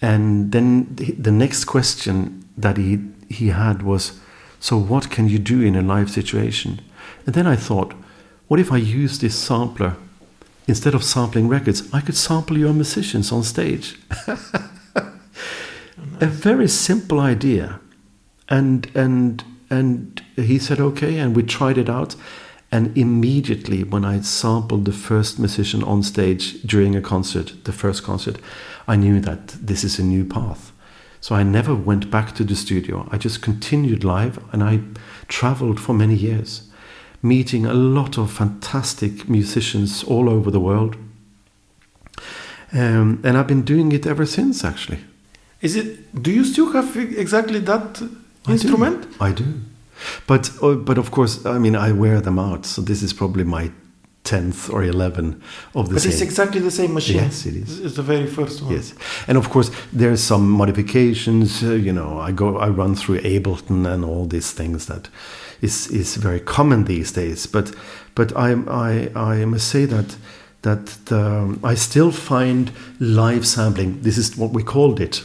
And 0.00 0.52
then 0.52 0.94
the, 0.94 1.30
next 1.30 1.64
question 1.64 2.44
that 2.56 2.76
he, 2.76 2.98
he 3.28 3.48
had 3.48 3.82
was, 3.82 4.20
so 4.60 4.76
what 4.76 5.10
can 5.10 5.28
you 5.28 5.38
do 5.38 5.62
in 5.62 5.74
a 5.74 5.82
live 5.82 6.10
situation? 6.10 6.80
And 7.24 7.34
then 7.34 7.46
I 7.46 7.56
thought, 7.56 7.94
what 8.48 8.60
if 8.60 8.70
I 8.70 8.76
use 8.76 9.18
this 9.18 9.34
sampler? 9.34 9.96
Instead 10.68 10.94
of 10.94 11.04
sampling 11.04 11.48
records, 11.48 11.88
I 11.92 12.00
could 12.00 12.16
sample 12.16 12.58
your 12.58 12.72
musicians 12.72 13.32
on 13.32 13.42
stage. 13.42 13.96
a 16.20 16.26
very 16.26 16.68
simple 16.68 17.20
idea. 17.20 17.80
and 18.48 18.90
and 18.94 19.44
and 19.68 20.22
he 20.36 20.58
said 20.58 20.80
okay, 20.80 21.18
and 21.18 21.34
we 21.34 21.42
tried 21.42 21.78
it 21.78 21.88
out. 21.88 22.14
And 22.72 22.96
immediately, 22.96 23.84
when 23.84 24.04
I 24.04 24.20
sampled 24.20 24.84
the 24.84 24.92
first 24.92 25.38
musician 25.38 25.82
on 25.84 26.02
stage 26.02 26.62
during 26.62 26.96
a 26.96 27.00
concert, 27.00 27.52
the 27.64 27.72
first 27.72 28.02
concert, 28.02 28.38
I 28.88 28.96
knew 28.96 29.20
that 29.20 29.48
this 29.48 29.84
is 29.84 29.98
a 29.98 30.04
new 30.04 30.24
path. 30.24 30.72
So 31.20 31.34
I 31.34 31.42
never 31.42 31.74
went 31.74 32.10
back 32.10 32.34
to 32.36 32.44
the 32.44 32.56
studio. 32.56 33.08
I 33.10 33.18
just 33.18 33.42
continued 33.42 34.04
live 34.04 34.38
and 34.52 34.62
I 34.62 34.80
traveled 35.28 35.80
for 35.80 35.92
many 35.92 36.14
years, 36.14 36.68
meeting 37.22 37.66
a 37.66 37.74
lot 37.74 38.18
of 38.18 38.30
fantastic 38.30 39.28
musicians 39.28 40.04
all 40.04 40.28
over 40.28 40.50
the 40.50 40.60
world. 40.60 40.96
Um, 42.72 43.20
and 43.24 43.38
I've 43.38 43.46
been 43.46 43.62
doing 43.64 43.92
it 43.92 44.06
ever 44.06 44.26
since, 44.26 44.64
actually. 44.64 44.98
Is 45.62 45.76
it? 45.76 46.22
Do 46.22 46.30
you 46.30 46.44
still 46.44 46.72
have 46.72 46.96
exactly 46.96 47.60
that 47.60 48.02
instrument? 48.48 49.02
Do. 49.02 49.24
I 49.24 49.32
do. 49.32 49.44
But 50.26 50.50
uh, 50.62 50.74
but 50.74 50.98
of 50.98 51.10
course, 51.10 51.44
I 51.46 51.58
mean, 51.58 51.76
I 51.76 51.92
wear 51.92 52.20
them 52.20 52.38
out. 52.38 52.66
So 52.66 52.82
this 52.82 53.02
is 53.02 53.12
probably 53.12 53.44
my 53.44 53.70
tenth 54.24 54.68
or 54.70 54.82
eleven 54.82 55.40
of 55.74 55.88
the 55.88 55.94
but 55.94 56.02
same. 56.02 56.12
it's 56.12 56.20
exactly 56.20 56.60
the 56.60 56.70
same 56.70 56.92
machine. 56.92 57.16
Yes, 57.16 57.46
it 57.46 57.54
is. 57.54 57.80
It's 57.80 57.96
the 57.96 58.02
very 58.02 58.26
first 58.26 58.62
one. 58.62 58.72
Yes, 58.72 58.94
and 59.28 59.38
of 59.38 59.48
course 59.50 59.70
there's 59.92 60.22
some 60.22 60.50
modifications. 60.50 61.62
Uh, 61.62 61.72
you 61.72 61.92
know, 61.92 62.18
I 62.18 62.32
go, 62.32 62.58
I 62.58 62.68
run 62.68 62.94
through 62.94 63.20
Ableton 63.20 63.86
and 63.86 64.04
all 64.04 64.26
these 64.26 64.52
things 64.52 64.86
that 64.86 65.08
is 65.62 65.88
is 65.88 66.16
very 66.16 66.40
common 66.40 66.84
these 66.84 67.12
days. 67.12 67.46
But 67.46 67.74
but 68.14 68.36
I 68.36 68.52
I 68.68 69.10
I 69.14 69.44
must 69.44 69.68
say 69.68 69.86
that 69.86 70.16
that 70.62 70.86
the, 71.06 71.58
I 71.62 71.74
still 71.74 72.10
find 72.10 72.72
live 72.98 73.46
sampling. 73.46 74.02
This 74.02 74.18
is 74.18 74.36
what 74.36 74.50
we 74.50 74.62
called 74.62 75.00
it. 75.00 75.24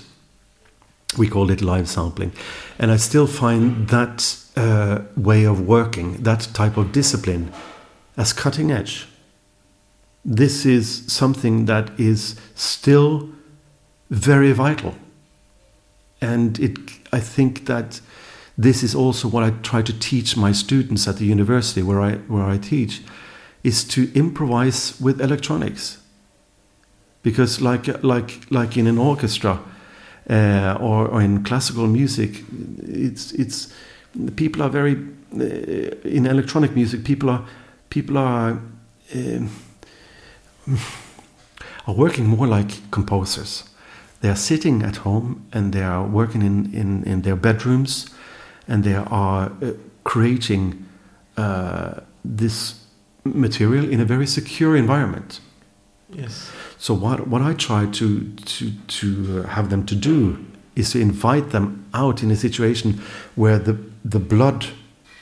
We 1.17 1.27
called 1.27 1.51
it 1.51 1.61
live 1.61 1.89
sampling, 1.89 2.31
and 2.79 2.91
I 2.91 2.97
still 2.97 3.27
find 3.27 3.87
that 3.89 4.37
uh, 4.55 5.01
way 5.15 5.43
of 5.43 5.67
working, 5.67 6.23
that 6.23 6.47
type 6.53 6.77
of 6.77 6.91
discipline, 6.91 7.51
as 8.17 8.33
cutting 8.33 8.71
edge. 8.71 9.07
This 10.23 10.65
is 10.65 11.11
something 11.11 11.65
that 11.65 11.99
is 11.99 12.39
still 12.55 13.29
very 14.09 14.51
vital. 14.51 14.95
And 16.21 16.59
it, 16.59 16.77
I 17.11 17.19
think 17.19 17.65
that 17.65 17.99
this 18.57 18.83
is 18.83 18.93
also 18.93 19.27
what 19.27 19.43
I 19.43 19.49
try 19.63 19.81
to 19.81 19.99
teach 19.99 20.37
my 20.37 20.51
students 20.51 21.07
at 21.07 21.17
the 21.17 21.25
university 21.25 21.81
where 21.81 21.99
I, 21.99 22.15
where 22.27 22.43
I 22.43 22.57
teach, 22.57 23.01
is 23.63 23.83
to 23.85 24.11
improvise 24.13 24.99
with 25.01 25.19
electronics. 25.19 25.97
Because 27.23 27.61
like, 27.61 27.87
like, 28.03 28.51
like 28.51 28.77
in 28.77 28.87
an 28.87 28.97
orchestra 28.97 29.59
uh, 30.31 30.77
or, 30.79 31.07
or 31.07 31.21
in 31.21 31.43
classical 31.43 31.87
music, 31.87 32.43
it's, 32.87 33.33
it's, 33.33 33.73
people 34.35 34.63
are 34.63 34.69
very 34.69 34.95
uh, 35.33 35.43
in 36.03 36.25
electronic 36.25 36.75
music 36.75 37.05
people 37.05 37.29
are 37.29 37.45
people 37.89 38.17
are 38.17 38.59
uh, 39.15 39.39
are 41.87 41.93
working 41.93 42.27
more 42.27 42.47
like 42.47 42.91
composers. 42.91 43.63
They 44.21 44.29
are 44.29 44.35
sitting 44.35 44.83
at 44.83 44.97
home 44.97 45.45
and 45.51 45.73
they 45.73 45.81
are 45.81 46.05
working 46.05 46.41
in, 46.41 46.73
in, 46.73 47.03
in 47.03 47.21
their 47.23 47.35
bedrooms 47.35 48.09
and 48.67 48.83
they 48.83 48.93
are 48.93 49.51
uh, 49.61 49.71
creating 50.03 50.85
uh, 51.37 52.01
this 52.23 52.75
material 53.23 53.89
in 53.89 53.99
a 53.99 54.05
very 54.05 54.27
secure 54.27 54.75
environment 54.75 55.39
yes 56.13 56.51
so 56.77 56.93
what 56.93 57.27
what 57.27 57.41
I 57.41 57.53
try 57.53 57.85
to 57.85 58.33
to 58.33 58.71
to 58.87 59.43
have 59.43 59.69
them 59.69 59.85
to 59.85 59.95
do 59.95 60.45
is 60.75 60.91
to 60.91 60.99
invite 60.99 61.51
them 61.51 61.85
out 61.93 62.23
in 62.23 62.31
a 62.31 62.35
situation 62.35 63.01
where 63.35 63.59
the, 63.59 63.77
the 64.03 64.19
blood, 64.19 64.67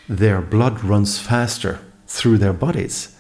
their 0.08 0.42
blood 0.42 0.84
runs 0.84 1.20
faster 1.20 1.80
through 2.08 2.38
their 2.38 2.54
bodies. 2.54 3.16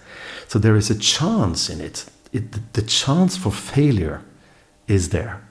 So 0.47 0.59
there 0.59 0.75
is 0.75 0.89
a 0.89 0.97
chance 0.97 1.69
in 1.69 1.81
it. 1.81 2.05
it 2.31 2.73
the 2.73 2.81
chance 2.81 3.37
for 3.37 3.51
failure 3.51 4.21
is 4.87 5.09
there. 5.09 5.41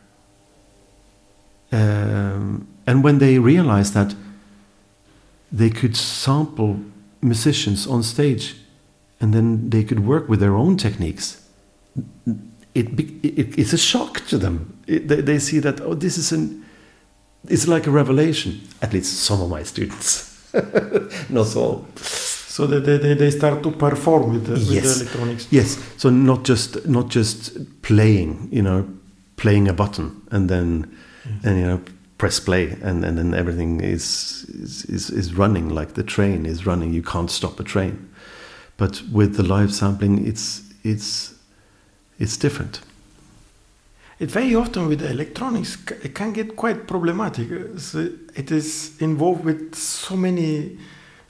Um, 1.71 2.67
and 2.87 3.05
when 3.05 3.19
they 3.19 3.39
realize 3.39 3.93
that 3.93 4.15
they 5.53 5.71
could 5.71 5.97
sample 5.97 6.81
musicians 7.21 7.87
on 7.87 8.03
stage 8.03 8.57
and 9.21 9.35
then 9.35 9.71
they 9.71 9.85
could 9.85 10.01
work 10.01 10.29
with 10.29 10.41
their 10.41 10.55
own 10.55 10.77
techniques, 10.77 11.48
it, 12.75 13.01
it, 13.23 13.59
it's 13.59 13.73
a 13.73 13.79
shock 13.79 14.27
to 14.27 14.39
them. 14.39 14.79
It, 14.87 15.09
they, 15.09 15.21
they 15.21 15.39
see 15.39 15.59
that, 15.61 15.81
oh, 15.81 15.95
this 15.95 16.19
is 16.19 16.33
an 16.33 16.65
it's 17.47 17.69
like 17.69 17.87
a 17.87 17.91
revelation. 17.91 18.61
At 18.83 18.93
least 18.93 19.21
some 19.21 19.41
of 19.41 19.49
my 19.49 19.63
students, 19.63 20.53
not 21.31 21.57
all. 21.57 21.87
So 21.97 22.67
that 22.67 22.81
they, 22.81 23.15
they 23.15 23.31
start 23.31 23.63
to 23.63 23.71
perform 23.71 24.33
with 24.33 24.47
the, 24.47 24.53
with 24.53 24.71
yes. 24.71 24.99
the 24.99 25.05
electronics. 25.05 25.47
Yes. 25.51 25.79
So 25.97 26.11
not 26.11 26.45
just 26.45 26.87
not 26.87 27.09
just 27.09 27.83
playing, 27.83 28.49
you 28.51 28.63
know, 28.63 28.89
playing 29.37 29.69
a 29.69 29.73
button 29.73 30.21
and 30.31 30.49
then 30.49 30.97
yes. 31.25 31.45
and 31.45 31.59
you 31.59 31.67
know 31.67 31.81
press 32.19 32.41
play 32.41 32.77
and, 32.83 33.05
and 33.05 33.17
then 33.17 33.33
everything 33.33 33.81
is, 33.81 34.45
is 34.89 35.09
is 35.09 35.35
running 35.35 35.69
like 35.69 35.95
the 35.95 36.03
train 36.03 36.47
is 36.47 36.67
running. 36.67 36.93
You 36.93 37.03
can't 37.03 37.31
stop 37.31 37.61
a 37.61 37.65
train. 37.65 38.09
But 38.77 39.03
with 39.13 39.37
the 39.37 39.45
live 39.45 39.73
sampling, 39.73 40.27
it's 40.27 40.63
it's 40.83 41.35
it's 42.19 42.37
different 42.37 42.81
it 44.19 44.31
very 44.31 44.55
often 44.55 44.89
with 44.89 45.03
electronics 45.03 45.79
it 46.03 46.15
can 46.15 46.33
get 46.33 46.57
quite 46.57 46.87
problematic. 46.87 47.49
So 47.79 48.11
it 48.35 48.51
is 48.51 49.01
involved 49.01 49.45
with 49.45 49.75
so 49.75 50.17
many 50.17 50.79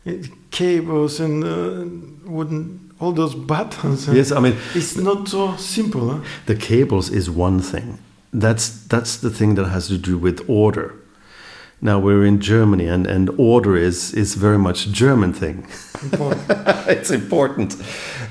uh, 0.07 0.12
cables 0.51 1.20
and 1.20 1.44
uh, 1.44 2.31
wooden 2.31 2.92
all 2.98 3.12
those 3.12 3.35
buttons. 3.53 4.09
Yes, 4.09 4.33
I 4.33 4.40
mean 4.40 4.57
it's 4.74 4.96
not 4.96 5.29
so 5.29 5.57
simple. 5.57 6.11
Huh? 6.11 6.20
The 6.46 6.55
cables 6.55 7.11
is 7.11 7.29
one 7.29 7.61
thing. 7.61 7.98
That's 8.33 8.70
that's 8.87 9.18
the 9.18 9.31
thing 9.31 9.57
that 9.57 9.68
has 9.68 9.88
to 9.88 9.98
do 9.98 10.16
with 10.16 10.48
order. 10.48 10.94
Now 11.80 11.98
we're 12.00 12.24
in 12.24 12.40
Germany, 12.40 12.88
and, 12.88 13.06
and 13.06 13.30
order 13.38 13.76
is 13.76 14.12
is 14.12 14.34
very 14.34 14.58
much 14.58 14.88
German 14.88 15.32
thing. 15.32 15.66
Important. 16.02 16.42
it's 16.88 17.10
important, 17.10 17.76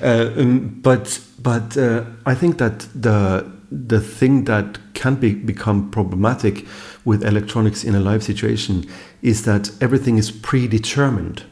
uh, 0.02 0.32
um, 0.36 0.80
but 0.82 1.22
but 1.42 1.78
uh, 1.78 2.04
I 2.26 2.36
think 2.36 2.58
that 2.58 2.88
the 2.94 3.46
the 3.72 4.00
thing 4.00 4.46
that 4.46 4.80
can 4.94 5.16
be, 5.16 5.34
become 5.34 5.90
problematic 5.92 6.66
with 7.06 7.24
electronics 7.24 7.84
in 7.84 7.96
a 7.96 8.00
live 8.00 8.24
situation 8.24 8.86
is 9.22 9.44
that 9.44 9.72
everything 9.82 10.18
is 10.18 10.32
predetermined. 10.32 11.44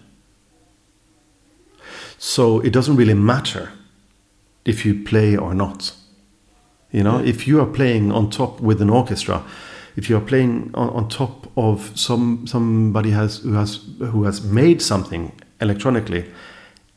So 2.18 2.60
it 2.62 2.72
doesn't 2.72 2.96
really 2.96 3.14
matter 3.14 3.72
if 4.64 4.86
you 4.86 5.04
play 5.04 5.36
or 5.36 5.54
not. 5.54 5.94
You 6.92 7.04
know, 7.04 7.20
yeah. 7.20 7.30
if 7.30 7.48
you 7.48 7.60
are 7.62 7.68
playing 7.68 8.12
on 8.12 8.30
top 8.30 8.62
with 8.62 8.82
an 8.82 8.90
orchestra, 8.90 9.44
if 9.96 10.10
you 10.10 10.18
are 10.18 10.22
playing 10.22 10.72
on, 10.74 10.90
on 10.90 11.10
top 11.10 11.48
of 11.58 11.98
some 11.98 12.46
somebody 12.48 13.12
has 13.12 13.38
who 13.38 13.54
has 13.54 13.80
who 14.00 14.24
has 14.24 14.44
made 14.44 14.82
something 14.82 15.32
electronically, 15.62 16.26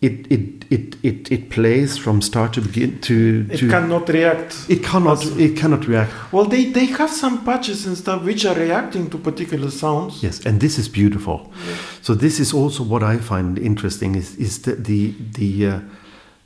it, 0.01 0.31
it, 0.31 0.65
it, 0.71 0.97
it, 1.03 1.33
it 1.33 1.51
plays 1.51 1.99
from 1.99 2.23
start 2.23 2.53
to 2.53 2.61
begin 2.61 3.01
to, 3.01 3.45
to 3.49 3.67
it 3.67 3.71
cannot 3.71 4.09
react 4.09 4.55
it 4.69 4.85
cannot 4.85 5.25
it 5.37 5.57
cannot 5.57 5.87
react. 5.89 6.13
Well 6.33 6.45
they, 6.45 6.67
they 6.67 6.87
have 6.87 7.11
some 7.11 7.45
patches 7.45 7.87
and 7.87 7.97
stuff 7.97 8.23
which 8.23 8.45
are 8.45 8.55
reacting 8.55 9.11
to 9.11 9.19
particular 9.19 9.71
sounds. 9.71 10.23
Yes 10.23 10.47
and 10.47 10.61
this 10.61 10.79
is 10.79 10.89
beautiful. 10.89 11.53
Yeah. 11.67 11.77
so 12.03 12.15
this 12.15 12.39
is 12.39 12.53
also 12.53 12.85
what 12.85 13.03
i 13.03 13.17
find 13.17 13.59
interesting 13.59 14.15
is, 14.15 14.37
is 14.37 14.63
the 14.63 14.75
the 14.75 15.15
the, 15.33 15.67
uh, 15.67 15.81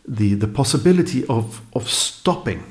the 0.09 0.35
the 0.35 0.49
possibility 0.49 1.27
of 1.27 1.61
of 1.75 1.91
stopping. 1.91 2.63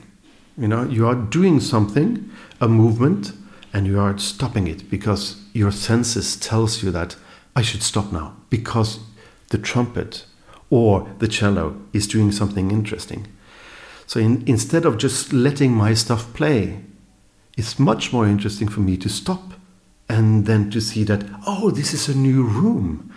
You 0.57 0.67
know 0.67 0.83
you 0.83 1.07
are 1.07 1.15
doing 1.15 1.59
something 1.59 2.29
a 2.59 2.67
movement 2.67 3.33
and 3.73 3.87
you 3.87 3.99
are 3.99 4.17
stopping 4.17 4.67
it 4.67 4.89
because 4.89 5.41
your 5.53 5.71
senses 5.71 6.35
tells 6.35 6.83
you 6.83 6.91
that 6.91 7.15
i 7.55 7.61
should 7.61 7.83
stop 7.83 8.11
now 8.11 8.35
because 8.49 8.99
the 9.49 9.57
trumpet 9.57 10.25
or 10.71 11.07
the 11.19 11.27
cello 11.27 11.79
is 11.93 12.07
doing 12.07 12.31
something 12.31 12.71
interesting. 12.71 13.27
So 14.07 14.19
in, 14.19 14.43
instead 14.47 14.85
of 14.85 14.97
just 14.97 15.31
letting 15.31 15.73
my 15.73 15.93
stuff 15.93 16.33
play, 16.33 16.79
it's 17.57 17.77
much 17.77 18.11
more 18.11 18.25
interesting 18.25 18.67
for 18.67 18.79
me 18.79 18.97
to 18.97 19.09
stop 19.09 19.53
and 20.09 20.45
then 20.45 20.71
to 20.71 20.81
see 20.81 21.03
that, 21.03 21.23
oh, 21.45 21.69
this 21.69 21.93
is 21.93 22.07
a 22.07 22.17
new 22.17 22.43
room. 22.43 23.13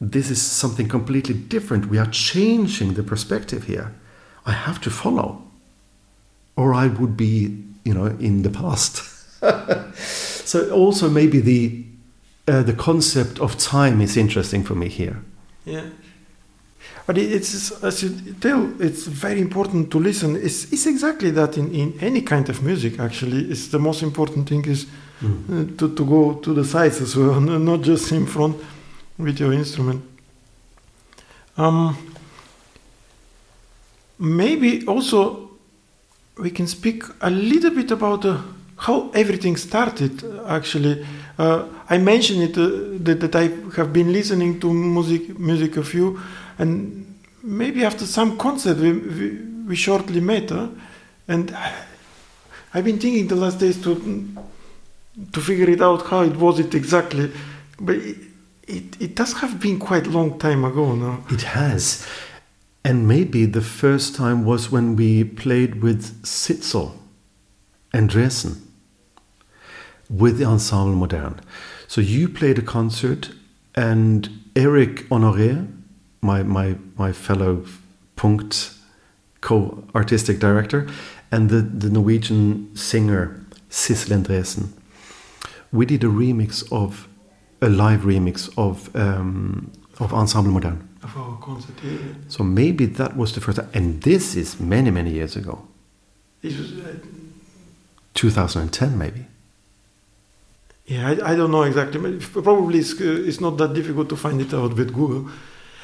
This 0.00 0.30
is 0.30 0.42
something 0.42 0.88
completely 0.88 1.34
different. 1.34 1.88
We 1.88 1.98
are 1.98 2.06
changing 2.06 2.94
the 2.94 3.02
perspective 3.02 3.64
here. 3.64 3.94
I 4.44 4.52
have 4.52 4.80
to 4.82 4.90
follow, 4.90 5.42
or 6.56 6.74
I 6.74 6.86
would 6.86 7.16
be, 7.16 7.62
you 7.84 7.94
know, 7.94 8.06
in 8.06 8.42
the 8.42 8.50
past. 8.50 9.02
so 9.94 10.70
also 10.70 11.08
maybe 11.08 11.40
the 11.40 11.84
uh, 12.48 12.62
the 12.62 12.72
concept 12.72 13.40
of 13.40 13.58
time 13.58 14.00
is 14.00 14.16
interesting 14.16 14.62
for 14.64 14.74
me 14.74 14.88
here. 14.88 15.22
Yeah. 15.64 15.86
But 17.06 17.18
it's 17.18 17.70
as 17.84 18.02
you 18.02 18.34
tell, 18.40 18.80
it's 18.80 19.06
very 19.06 19.40
important 19.40 19.90
to 19.92 19.98
listen. 19.98 20.36
It's, 20.36 20.72
it's 20.72 20.86
exactly 20.86 21.30
that 21.32 21.56
in, 21.56 21.72
in 21.72 21.98
any 22.00 22.22
kind 22.22 22.48
of 22.48 22.62
music. 22.62 22.98
Actually, 22.98 23.50
it's 23.50 23.68
the 23.68 23.78
most 23.78 24.02
important 24.02 24.48
thing 24.48 24.64
is 24.64 24.86
uh, 25.22 25.64
to, 25.78 25.94
to 25.94 26.04
go 26.04 26.34
to 26.34 26.52
the 26.52 26.64
sides 26.64 27.00
as 27.00 27.16
well, 27.16 27.40
not 27.40 27.82
just 27.82 28.10
in 28.12 28.26
front 28.26 28.56
with 29.18 29.38
your 29.38 29.52
instrument. 29.52 30.02
Um, 31.56 31.96
maybe 34.18 34.86
also 34.86 35.50
we 36.38 36.50
can 36.50 36.66
speak 36.66 37.04
a 37.20 37.30
little 37.30 37.70
bit 37.70 37.90
about 37.90 38.24
uh, 38.24 38.42
how 38.76 39.10
everything 39.14 39.56
started. 39.56 40.22
Actually, 40.46 41.06
uh, 41.38 41.66
I 41.88 41.98
mentioned 41.98 42.42
it 42.42 42.58
uh, 42.58 42.68
that, 43.04 43.20
that 43.20 43.36
I 43.36 43.48
have 43.76 43.92
been 43.92 44.12
listening 44.12 44.60
to 44.60 44.72
music 44.72 45.38
music 45.38 45.76
of 45.76 45.92
you, 45.94 46.20
and 46.58 47.14
maybe 47.42 47.84
after 47.84 48.06
some 48.06 48.36
concert 48.36 48.78
we, 48.78 48.92
we, 48.92 49.30
we 49.68 49.76
shortly 49.76 50.20
met, 50.20 50.50
huh? 50.50 50.68
and 51.28 51.56
I've 52.74 52.84
been 52.84 52.98
thinking 52.98 53.28
the 53.28 53.36
last 53.36 53.58
days 53.58 53.82
to 53.82 54.28
to 55.32 55.40
figure 55.40 55.70
it 55.70 55.80
out 55.80 56.06
how 56.06 56.22
it 56.22 56.36
was 56.36 56.58
it 56.58 56.74
exactly, 56.74 57.32
but 57.80 57.96
it, 57.96 58.16
it, 58.68 59.00
it 59.00 59.14
does 59.14 59.32
have 59.34 59.60
been 59.60 59.78
quite 59.78 60.06
a 60.06 60.10
long 60.10 60.38
time 60.38 60.64
ago 60.64 60.94
now. 60.94 61.24
It 61.30 61.42
has. 61.42 62.06
And 62.84 63.08
maybe 63.08 63.46
the 63.46 63.62
first 63.62 64.14
time 64.14 64.44
was 64.44 64.70
when 64.70 64.94
we 64.94 65.24
played 65.24 65.82
with 65.82 66.22
Sitzel 66.22 66.92
and 67.92 68.08
Dresden 68.08 68.65
with 70.08 70.38
the 70.38 70.44
Ensemble 70.44 70.94
Modern. 70.94 71.40
So 71.88 72.00
you 72.00 72.28
played 72.28 72.58
a 72.58 72.62
concert, 72.62 73.30
and 73.74 74.28
Erik 74.54 75.08
Honoré, 75.08 75.66
my, 76.20 76.42
my, 76.42 76.76
my 76.96 77.12
fellow 77.12 77.64
Punkt 78.16 78.72
co 79.40 79.84
artistic 79.94 80.38
director, 80.38 80.88
and 81.30 81.50
the, 81.50 81.60
the 81.60 81.90
Norwegian 81.90 82.74
singer 82.74 83.44
Sidsel 83.68 84.16
Endresen, 84.16 84.68
we 85.72 85.84
did 85.84 86.02
a 86.02 86.06
remix 86.06 86.66
of 86.72 87.08
a 87.60 87.68
live 87.68 88.00
remix 88.00 88.50
of 88.56 88.94
um, 88.96 89.70
of 89.98 90.12
Ensemble 90.12 90.52
Modern. 90.52 90.88
Of 91.02 91.16
our 91.16 91.38
concert, 91.38 91.74
yeah. 91.82 91.98
So 92.28 92.44
maybe 92.44 92.86
that 92.86 93.16
was 93.16 93.32
the 93.34 93.40
first 93.40 93.58
time, 93.58 93.68
and 93.74 94.02
this 94.02 94.36
is 94.36 94.58
many 94.60 94.90
many 94.90 95.10
years 95.10 95.36
ago, 95.36 95.66
It 96.42 96.56
was, 96.58 96.72
uh, 96.72 96.96
2010 98.14 98.98
maybe. 98.98 99.26
Yeah, 100.86 101.08
I, 101.08 101.32
I 101.32 101.36
don't 101.36 101.50
know 101.50 101.62
exactly. 101.62 102.18
Probably 102.18 102.78
it's, 102.78 102.92
uh, 103.00 103.24
it's 103.26 103.40
not 103.40 103.58
that 103.58 103.74
difficult 103.74 104.08
to 104.10 104.16
find 104.16 104.40
it 104.40 104.54
out 104.54 104.74
with 104.76 104.94
Google. 104.94 105.28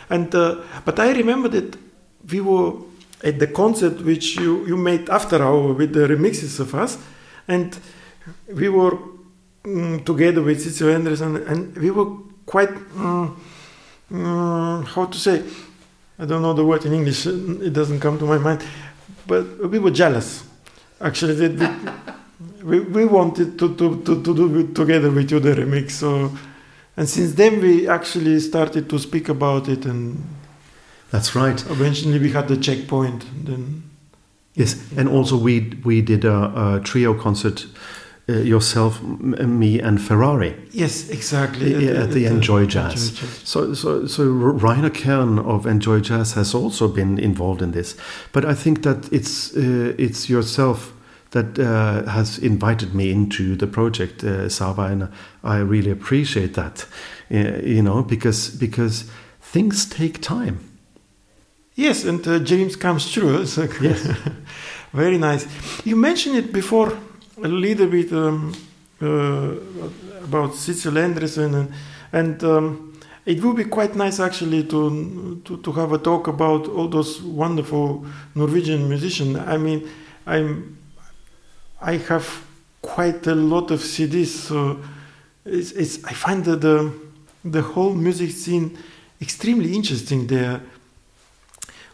And 0.09 0.33
uh, 0.35 0.61
but 0.85 0.99
I 1.01 1.13
remember 1.13 1.49
that 1.49 1.77
we 2.31 2.41
were 2.41 2.75
at 3.25 3.39
the 3.39 3.49
concert 3.49 4.01
which 4.03 4.37
you, 4.37 4.67
you 4.67 4.77
made 4.77 5.09
after 5.11 5.43
our 5.43 5.73
with 5.73 5.93
the 5.93 6.07
remixes 6.07 6.61
of 6.61 6.75
us, 6.75 6.99
and 7.49 7.77
we 8.53 8.69
were 8.69 8.97
mm, 9.65 10.05
together 10.05 10.43
with 10.43 10.65
Sidsel 10.65 10.95
Endresen, 10.95 11.49
and 11.49 11.77
we 11.77 11.91
were 11.91 12.07
quite 12.47 12.71
mm, 12.71 13.35
mm, 14.13 14.85
how 14.85 15.07
to 15.07 15.19
say. 15.19 15.43
I 16.19 16.27
don't 16.27 16.43
know 16.43 16.53
the 16.53 16.65
word 16.65 16.85
in 16.85 16.93
English. 16.93 17.27
It 17.27 17.73
doesn't 17.73 17.99
come 17.99 18.19
to 18.19 18.25
my 18.27 18.39
mind. 18.39 18.63
But 19.27 19.69
we 19.69 19.79
were 19.81 19.91
jealous, 19.91 20.45
actually. 21.01 21.35
That 21.35 22.17
we, 22.63 22.81
we, 22.81 23.05
wanted 23.05 23.59
to, 23.59 23.75
to, 23.77 24.03
to, 24.03 24.23
to 24.23 24.35
do 24.35 24.59
it 24.61 24.75
together 24.75 25.11
with 25.11 25.31
you 25.31 25.41
the 25.41 25.55
remix. 25.55 25.93
So, 25.93 26.31
and 26.97 27.09
since 27.09 27.35
then 27.35 27.61
we 27.61 27.89
actually 27.89 28.41
started 28.41 28.89
to 28.91 28.99
speak 28.99 29.29
about 29.29 29.69
it, 29.69 29.85
and 29.87 30.23
That's 31.11 31.35
right. 31.35 31.61
eventually 31.71 32.19
we 32.19 32.31
had 32.31 32.49
the 32.49 32.57
checkpoint. 32.57 33.25
Then 33.45 33.83
Yes, 34.55 34.77
and 34.97 35.09
also 35.09 35.39
we 35.39 35.81
we 35.83 36.03
did 36.03 36.25
a, 36.27 36.77
a 36.77 36.81
trio 36.85 37.15
concert, 37.15 37.67
uh, 38.29 38.35
yourself, 38.35 39.03
me, 39.03 39.81
and 39.81 39.99
Ferrari. 39.99 40.55
yes, 40.73 41.09
exactly 41.09 41.73
Yeah, 41.73 42.03
at 42.03 42.11
the 42.11 42.27
Enjoy 42.27 42.67
Jazz. 42.67 43.09
Enjoy 43.09 43.21
Jazz. 43.21 43.41
So, 43.45 43.75
so, 43.75 44.07
so 44.07 44.25
Rainer 44.25 44.91
Kern 44.91 45.39
of 45.39 45.67
Enjoy 45.67 46.01
Jazz 46.01 46.35
has 46.35 46.55
also 46.55 46.87
been 46.87 47.19
involved 47.19 47.63
in 47.63 47.71
this. 47.73 47.97
But 48.33 48.45
I 48.45 48.55
think 48.55 48.83
that 48.83 49.11
it's 49.11 49.57
uh, 49.57 49.95
it's 49.97 50.29
yourself 50.29 50.93
that 51.33 51.59
uh, 51.59 52.09
has 52.11 52.39
invited 52.39 52.95
me 52.95 53.11
into 53.11 53.57
the 53.57 53.67
project, 53.67 54.23
uh, 54.23 54.49
Sava, 54.49 54.83
and 54.83 55.09
I 55.43 55.59
really 55.59 55.91
appreciate 55.91 56.55
that. 56.55 56.87
Uh, 57.31 57.59
you 57.65 57.83
know, 57.83 58.03
because 58.03 58.51
because 58.51 59.11
things 59.41 59.87
take 59.87 60.21
time. 60.21 60.59
Yes, 61.75 62.05
and 62.05 62.27
uh, 62.29 62.39
dreams 62.39 62.77
comes 62.77 63.11
true. 63.11 63.47
So 63.47 63.67
Yes. 63.81 64.07
very 64.93 65.19
nice. 65.19 65.47
You 65.85 65.97
mentioned 65.97 66.37
it 66.37 66.53
before 66.53 66.93
a 67.43 67.49
little 67.49 67.87
bit 67.87 68.13
um, 68.13 68.53
uh, 69.01 69.55
about 70.25 70.53
Sidsel 70.53 70.97
Endresen, 70.99 71.55
and, 71.55 71.73
and 72.13 72.45
um, 72.45 73.01
it 73.25 73.43
would 73.43 73.57
be 73.57 73.65
quite 73.65 73.97
nice 73.97 74.21
actually 74.21 74.65
to, 74.65 75.41
to 75.45 75.57
to 75.57 75.73
have 75.73 75.93
a 75.93 75.99
talk 75.99 76.29
about 76.29 76.69
all 76.69 76.89
those 76.89 77.23
wonderful 77.23 78.05
Norwegian 78.35 78.87
musicians. 78.87 79.39
I 79.39 79.57
mean, 79.57 79.89
I'm 80.27 80.77
I 81.83 81.97
have 81.97 82.45
quite 82.81 83.27
a 83.27 83.35
lot 83.35 83.71
of 83.71 83.81
CDs, 83.81 84.27
so 84.27 84.81
it's, 85.45 85.73
it's 85.73 86.05
I 86.05 86.13
find 86.13 86.45
that 86.45 86.61
the 86.61 86.93
the 87.45 87.63
whole 87.63 87.95
music 87.95 88.31
scene 88.31 88.79
extremely 89.21 89.75
interesting 89.75 90.27
there. 90.29 90.61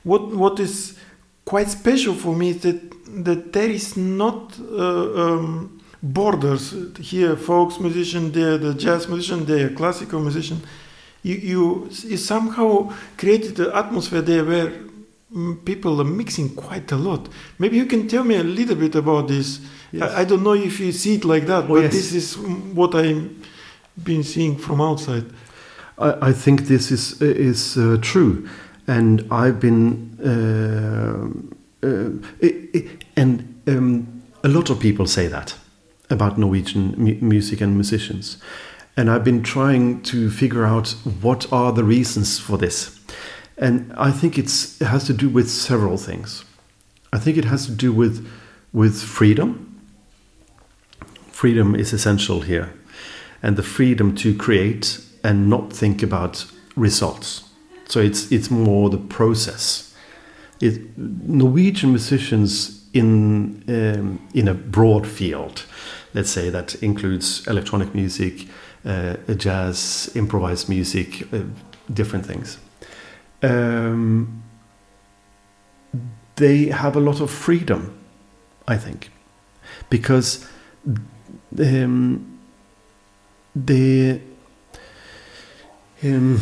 What 0.04 0.28
what 0.28 0.60
is 0.60 0.98
quite 1.44 1.70
special 1.70 2.14
for 2.14 2.34
me 2.36 2.50
is 2.50 2.60
that 2.62 2.80
that 3.24 3.52
there 3.52 3.70
is 3.70 3.96
not 3.96 4.58
uh, 4.60 5.22
um, 5.22 5.80
borders 6.02 6.74
here. 6.98 7.36
Folks 7.36 7.80
musician 7.80 8.30
there 8.32 8.58
the 8.58 8.74
jazz 8.74 9.08
musician 9.08 9.46
there 9.46 9.70
classical 9.70 10.20
musician. 10.20 10.60
You, 11.22 11.34
you 11.34 11.90
you 12.04 12.16
somehow 12.18 12.92
created 13.16 13.58
an 13.60 13.72
atmosphere 13.72 14.22
there 14.22 14.44
where 14.44 14.72
people 15.64 16.00
are 16.00 16.04
mixing 16.04 16.54
quite 16.54 16.90
a 16.92 16.96
lot. 16.96 17.28
Maybe 17.58 17.76
you 17.76 17.86
can 17.86 18.08
tell 18.08 18.24
me 18.24 18.36
a 18.36 18.42
little 18.42 18.76
bit 18.76 18.94
about 18.94 19.28
this. 19.28 19.60
Yes. 19.92 20.10
I, 20.12 20.20
I 20.20 20.24
don't 20.24 20.42
know 20.42 20.54
if 20.54 20.80
you 20.80 20.92
see 20.92 21.14
it 21.16 21.24
like 21.24 21.46
that 21.46 21.64
Oh, 21.64 21.68
but 21.68 21.82
yes. 21.82 21.92
this 21.92 22.12
is 22.12 22.38
what 22.74 22.94
i've 22.94 23.30
been 24.02 24.22
seeing 24.22 24.56
from 24.56 24.80
outside. 24.80 25.24
I, 25.98 26.28
I 26.28 26.32
think 26.32 26.62
this 26.68 26.90
is 26.90 27.20
is 27.20 27.76
uh, 27.76 27.98
true, 28.00 28.48
and 28.86 29.26
I've 29.30 29.58
been 29.60 30.16
uh, 30.24 31.86
uh, 31.86 32.48
and 33.16 33.60
um, 33.66 34.22
a 34.44 34.48
lot 34.48 34.70
of 34.70 34.78
people 34.80 35.06
say 35.06 35.26
that 35.28 35.54
about 36.10 36.38
Norwegian 36.38 36.94
mu- 36.96 37.18
music 37.20 37.60
and 37.60 37.74
musicians, 37.74 38.38
and 38.96 39.10
I've 39.10 39.24
been 39.24 39.42
trying 39.42 40.02
to 40.02 40.30
figure 40.30 40.64
out 40.64 40.94
what 41.20 41.52
are 41.52 41.72
the 41.72 41.84
reasons 41.84 42.38
for 42.38 42.56
this, 42.58 42.97
and 43.58 43.92
I 43.96 44.10
think 44.12 44.38
it's 44.38 44.80
it 44.80 44.86
has 44.86 45.04
to 45.04 45.12
do 45.12 45.28
with 45.28 45.50
several 45.50 45.96
things. 45.96 46.44
I 47.12 47.18
think 47.18 47.36
it 47.36 47.44
has 47.44 47.66
to 47.66 47.72
do 47.72 47.92
with 47.92 48.26
with 48.72 49.02
freedom. 49.02 49.64
Freedom 51.32 51.74
is 51.74 51.92
essential 51.92 52.40
here, 52.42 52.72
and 53.42 53.56
the 53.56 53.62
freedom 53.62 54.14
to 54.16 54.34
create 54.34 55.00
and 55.24 55.48
not 55.48 55.72
think 55.72 56.02
about 56.02 56.46
results. 56.76 57.44
So 57.88 58.00
it's 58.00 58.30
it's 58.32 58.50
more 58.50 58.90
the 58.90 58.98
process. 58.98 59.94
It, 60.60 60.98
Norwegian 60.98 61.90
musicians 61.90 62.84
in 62.92 63.64
um, 63.68 64.20
in 64.34 64.48
a 64.48 64.54
broad 64.54 65.06
field, 65.06 65.64
let's 66.14 66.30
say 66.30 66.50
that 66.50 66.74
includes 66.82 67.46
electronic 67.46 67.94
music, 67.94 68.48
uh, 68.84 69.16
jazz, 69.36 70.10
improvised 70.14 70.68
music, 70.68 71.32
uh, 71.32 71.42
different 71.92 72.26
things. 72.26 72.58
Um, 73.42 74.42
they 76.36 76.66
have 76.66 76.96
a 76.96 77.00
lot 77.00 77.20
of 77.20 77.30
freedom, 77.30 77.98
I 78.66 78.76
think, 78.76 79.10
because 79.90 80.46
um, 81.58 82.38
they 83.54 84.20
um, 86.04 86.40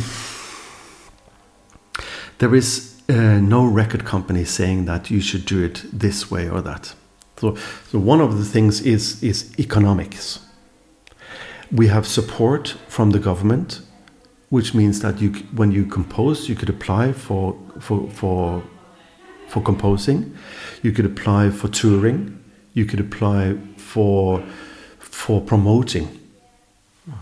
there 2.37 2.53
is 2.53 3.01
uh, 3.09 3.13
no 3.39 3.65
record 3.65 4.05
company 4.05 4.45
saying 4.45 4.85
that 4.85 5.09
you 5.09 5.19
should 5.21 5.45
do 5.45 5.63
it 5.63 5.83
this 5.91 6.29
way 6.29 6.49
or 6.49 6.61
that. 6.61 6.93
So, 7.37 7.55
so 7.89 7.99
one 7.99 8.21
of 8.21 8.37
the 8.37 8.45
things 8.45 8.81
is 8.81 9.21
is 9.23 9.53
economics. 9.59 10.39
We 11.71 11.87
have 11.87 12.07
support 12.07 12.77
from 12.87 13.11
the 13.11 13.19
government, 13.19 13.81
which 14.49 14.73
means 14.73 14.99
that 15.01 15.21
you, 15.21 15.31
when 15.55 15.71
you 15.71 15.85
compose, 15.85 16.49
you 16.49 16.55
could 16.55 16.69
apply 16.69 17.13
for 17.13 17.55
for 17.79 18.09
for 18.09 18.63
for 19.47 19.61
composing, 19.61 20.35
you 20.83 20.91
could 20.91 21.05
apply 21.05 21.49
for 21.49 21.67
touring, 21.69 22.37
you 22.73 22.85
could 22.85 22.99
apply 22.99 23.55
for 23.77 24.43
for 24.99 25.41
promoting 25.41 26.07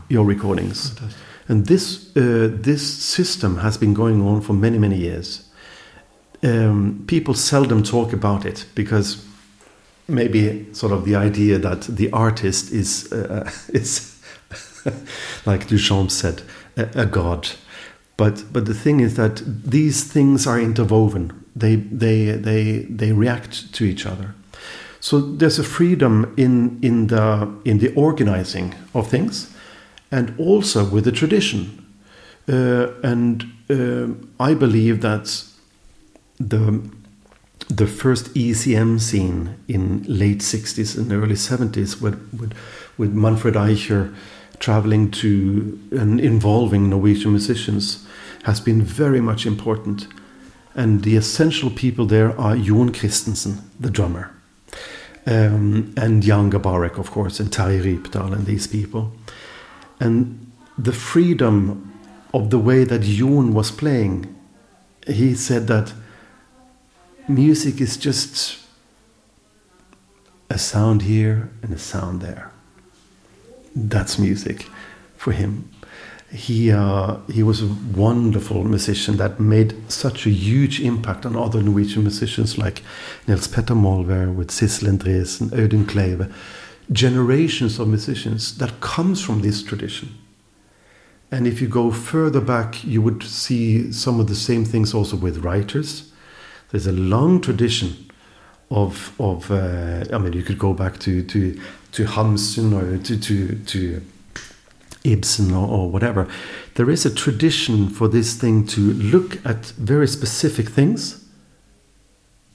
your 0.10 0.26
recordings. 0.26 0.90
Fantastic. 0.90 1.22
And 1.48 1.68
this, 1.68 2.16
uh, 2.18 2.50
this 2.52 2.82
system 2.82 3.58
has 3.58 3.78
been 3.78 3.94
going 3.94 4.22
on 4.22 4.42
for 4.42 4.54
many, 4.54 4.80
many 4.80 4.98
years. 4.98 5.48
Um, 6.44 7.04
people 7.08 7.34
seldom 7.34 7.84
talk 7.84 8.14
about 8.14 8.46
it 8.46 8.66
because 8.76 9.24
maybe 10.08 10.68
sort 10.74 10.92
of 10.92 11.06
the 11.06 11.16
idea 11.16 11.60
that 11.60 11.84
the 11.84 12.12
artist 12.12 12.72
is, 12.72 13.12
uh, 13.12 13.50
is 13.74 14.20
like 15.46 15.68
Duchamp 15.68 16.10
said, 16.10 16.42
a, 16.78 17.06
god. 17.06 17.50
But, 18.18 18.44
but 18.52 18.66
the 18.66 18.74
thing 18.74 19.00
is 19.00 19.16
that 19.16 19.42
these 19.46 20.04
things 20.04 20.48
are 20.48 20.60
interwoven. 20.60 21.44
They, 21.56 21.76
they, 21.76 22.32
they, 22.32 22.80
they 22.90 23.12
react 23.12 23.74
to 23.74 23.84
each 23.84 24.06
other. 24.06 24.36
So 25.00 25.20
there's 25.20 25.60
a 25.60 25.64
freedom 25.64 26.34
in, 26.38 26.80
in, 26.82 27.08
the, 27.08 27.54
in 27.64 27.80
the 27.80 27.94
organizing 27.94 28.74
of 28.94 29.08
things 29.08 29.54
and 30.12 30.34
also 30.40 30.86
with 30.86 31.06
the 31.06 31.12
tradition. 31.12 31.86
Uh, 32.48 32.88
and 33.04 33.46
uh, 33.70 34.08
I 34.40 34.54
believe 34.54 35.02
that 35.02 35.44
the, 36.40 36.90
the 37.68 37.88
first 37.88 38.34
ECM 38.34 39.00
scene 39.00 39.56
in 39.68 40.04
late 40.08 40.40
60s 40.40 40.98
and 40.98 41.12
early 41.12 41.36
70s 41.36 42.02
with, 42.02 42.16
with, 42.40 42.54
with 42.98 43.14
Manfred 43.14 43.56
Eicher 43.56 44.16
traveling 44.60 45.12
to 45.12 45.80
and 45.92 46.20
involving 46.20 46.90
Norwegian 46.90 47.32
musicians 47.32 48.06
has 48.44 48.60
been 48.60 48.82
very 48.82 49.22
much 49.22 49.46
important. 49.46 50.08
And 50.76 51.04
the 51.04 51.16
essential 51.16 51.70
people 51.70 52.06
there 52.06 52.38
are 52.40 52.56
Jon 52.58 52.92
Christensen, 52.92 53.62
the 53.80 53.90
drummer, 53.90 54.32
um, 55.26 55.94
and 55.98 56.22
Jan 56.22 56.52
Garbarek, 56.52 56.98
of 56.98 57.12
course, 57.12 57.40
and 57.40 57.50
Terje 57.50 57.82
Rypdal, 57.82 58.34
and 58.34 58.46
these 58.46 58.68
people. 58.68 59.14
And 60.00 60.52
the 60.78 60.92
freedom 60.92 61.94
of 62.34 62.50
the 62.50 62.60
way 62.60 62.84
that 62.84 63.02
Jon 63.02 63.54
was 63.54 63.72
playing, 63.72 64.36
he 65.08 65.34
said 65.36 65.68
that 65.68 65.94
music 67.28 67.80
is 67.82 67.98
just 67.98 68.60
a 70.50 70.58
sound 70.58 71.04
here 71.04 71.50
and 71.64 71.74
a 71.74 71.80
sound 71.80 72.22
there. 72.22 72.52
That's 73.76 74.18
music 74.18 74.68
for 75.18 75.32
him. 75.32 75.70
He, 76.32 76.72
uh, 76.72 77.18
he 77.32 77.44
was 77.44 77.62
a 77.62 77.68
wonderful 77.94 78.64
musician 78.64 79.18
that 79.18 79.40
made 79.40 79.76
such 79.92 80.26
a 80.26 80.30
huge 80.30 80.82
impact 80.82 81.26
on 81.26 81.36
other 81.36 81.62
Norwegian 81.62 82.04
musicians 82.04 82.58
like 82.58 82.82
Nils 83.28 83.48
Petter 83.48 83.76
Molvær 83.76 84.34
with 84.34 84.50
Sidsel 84.50 84.88
Endresen, 84.88 85.50
Audun 85.52 85.86
Kleive. 85.86 86.34
Generations 86.92 87.80
of 87.80 87.88
musicians 87.88 88.58
that 88.58 88.80
comes 88.80 89.22
from 89.24 89.42
this 89.42 89.64
tradition. 89.64 90.10
And 91.32 91.48
if 91.48 91.62
you 91.62 91.68
go 91.68 91.92
further 91.92 92.42
back, 92.42 92.84
you 92.84 93.02
would 93.02 93.24
see 93.24 93.92
some 93.92 94.20
of 94.20 94.28
the 94.28 94.36
same 94.36 94.66
things 94.66 94.94
also 94.94 95.18
with 95.18 95.44
writers. 95.44 96.12
There's 96.70 96.88
a 96.88 96.92
long 96.92 97.42
tradition 97.42 98.10
of 98.72 99.14
of 99.20 99.52
uh, 99.52 100.06
I 100.12 100.18
mean 100.18 100.34
you 100.34 100.44
could 100.44 100.60
go 100.60 100.74
back 100.74 101.00
to 101.00 101.24
to 101.24 101.60
to 101.96 102.04
Hamsun 102.04 102.74
or 102.74 102.98
to 103.04 103.18
to 103.18 103.56
to 103.56 104.02
Ibsen 105.06 105.54
or, 105.54 105.68
or, 105.68 105.90
whatever. 105.90 106.28
There 106.74 106.90
is 106.90 107.06
a 107.06 107.14
tradition 107.14 107.90
for 107.90 108.08
this 108.08 108.36
thing 108.36 108.66
to 108.68 108.82
look 108.94 109.46
at 109.46 109.66
very 109.78 110.08
specific 110.08 110.68
things, 110.70 111.24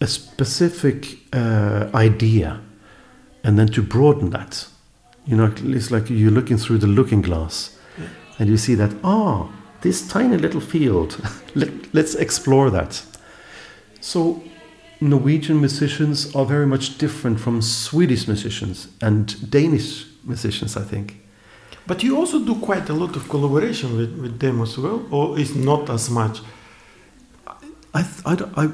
a 0.00 0.07
specific 0.07 1.18
uh, 1.33 1.90
idea, 1.94 2.61
and 3.44 3.59
then 3.59 3.68
to 3.68 3.83
broaden 3.83 4.31
that. 4.31 4.66
You 5.26 5.37
know, 5.37 5.55
it's 5.57 5.90
like 5.90 6.11
you're 6.11 6.33
looking 6.33 6.59
through 6.59 6.79
the 6.79 6.88
looking 6.88 7.22
glass, 7.22 7.79
and 8.38 8.48
you 8.48 8.57
see 8.57 8.74
that 8.74 8.92
ah, 9.05 9.44
oh, 9.44 9.53
this 9.81 10.07
tiny 10.07 10.37
little 10.37 10.61
field. 10.61 11.16
Let, 11.55 11.70
let's 11.94 12.14
explore 12.14 12.70
that. 12.70 13.03
So 14.00 14.42
Norwegian 15.00 15.60
musicians 15.60 16.34
are 16.34 16.44
very 16.44 16.66
much 16.66 16.98
different 16.98 17.40
from 17.40 17.62
Swedish 17.62 18.28
musicians 18.28 18.88
and 19.00 19.50
Danish 19.50 20.06
musicians, 20.24 20.76
I 20.76 20.82
think. 20.82 21.16
But 21.86 22.02
you 22.02 22.16
also 22.16 22.38
do 22.44 22.54
quite 22.56 22.88
a 22.90 22.92
lot 22.92 23.16
of 23.16 23.28
collaboration 23.28 23.96
with, 23.96 24.18
with 24.18 24.38
them 24.38 24.60
as 24.60 24.76
well, 24.78 25.02
or 25.10 25.38
is 25.38 25.56
not 25.56 25.88
as 25.88 26.10
much? 26.10 26.40
I, 27.94 28.04
I, 28.24 28.36
I, 28.56 28.70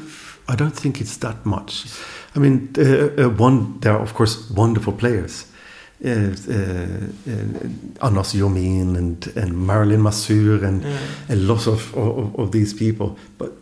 I 0.48 0.56
don't 0.56 0.74
think 0.74 1.00
it's 1.00 1.16
that 1.18 1.46
much. 1.46 1.86
I 2.34 2.40
mean, 2.40 2.74
uh, 2.76 3.24
uh, 3.24 3.28
one 3.30 3.78
there 3.80 3.92
are 3.92 4.02
of 4.02 4.12
course 4.12 4.50
wonderful 4.50 4.92
players, 4.92 5.46
uh, 6.04 6.08
uh, 6.08 8.06
Anders 8.06 8.34
Jormin 8.34 8.96
and 8.96 9.26
and 9.36 9.66
Marilyn 9.66 10.02
Mazur 10.02 10.64
and 10.64 10.82
yeah. 10.82 10.98
a 11.30 11.36
lot 11.36 11.66
of, 11.66 11.94
of, 11.96 12.38
of 12.38 12.50
these 12.50 12.74
people, 12.74 13.16
but. 13.38 13.52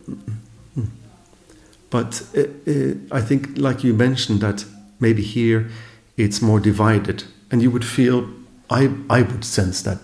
But 1.89 2.21
uh, 2.35 2.41
uh, 2.41 2.93
I 3.11 3.21
think, 3.21 3.57
like 3.57 3.83
you 3.83 3.93
mentioned, 3.93 4.41
that 4.41 4.65
maybe 4.99 5.21
here 5.21 5.69
it's 6.17 6.41
more 6.41 6.59
divided, 6.59 7.23
and 7.51 7.61
you 7.61 7.71
would 7.71 7.85
feel, 7.85 8.29
I, 8.69 8.89
I 9.09 9.21
would 9.21 9.45
sense 9.45 9.83
that 9.83 9.99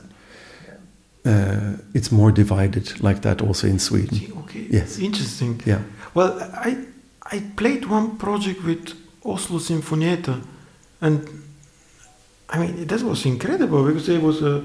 uh, 1.25 1.77
it's 1.93 2.11
more 2.11 2.31
divided 2.31 3.01
like 3.01 3.21
that 3.21 3.41
also 3.41 3.67
in 3.67 3.79
Sweden. 3.79 4.19
Okay, 4.43 4.67
yes, 4.69 4.99
interesting. 4.99 5.61
Yeah. 5.65 5.81
Well, 6.13 6.39
I 6.53 6.77
I 7.31 7.43
played 7.55 7.85
one 7.85 8.17
project 8.17 8.63
with 8.63 8.93
Oslo 9.23 9.59
Sinfonietta, 9.59 10.41
and 10.99 11.27
I 12.49 12.59
mean 12.59 12.87
that 12.87 13.01
was 13.01 13.25
incredible 13.25 13.85
because 13.85 14.09
it 14.09 14.21
was 14.21 14.41
a 14.41 14.63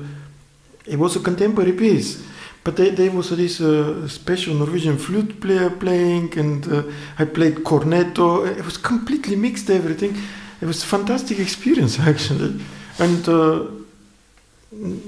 it 0.87 0.99
was 0.99 1.17
a 1.17 1.21
contemporary 1.21 1.73
piece 1.73 2.23
but 2.67 2.75
there, 2.75 2.91
there 2.91 3.13
was 3.13 3.31
this 3.31 3.61
uh, 3.61 4.09
special 4.09 4.53
Norwegian 4.53 4.99
flute 4.99 5.41
player 5.41 5.71
playing, 5.71 6.37
and 6.37 6.67
uh, 6.67 6.83
I 7.17 7.25
played 7.25 7.63
cornetto. 7.63 8.45
It 8.45 8.65
was 8.65 8.77
completely 8.77 9.37
mixed, 9.37 9.71
everything. 9.71 10.17
It 10.61 10.67
was 10.67 10.83
a 10.83 10.87
fantastic 10.87 11.39
experience, 11.39 12.01
actually. 12.01 12.61
And 12.99 13.29
uh, 13.29 13.67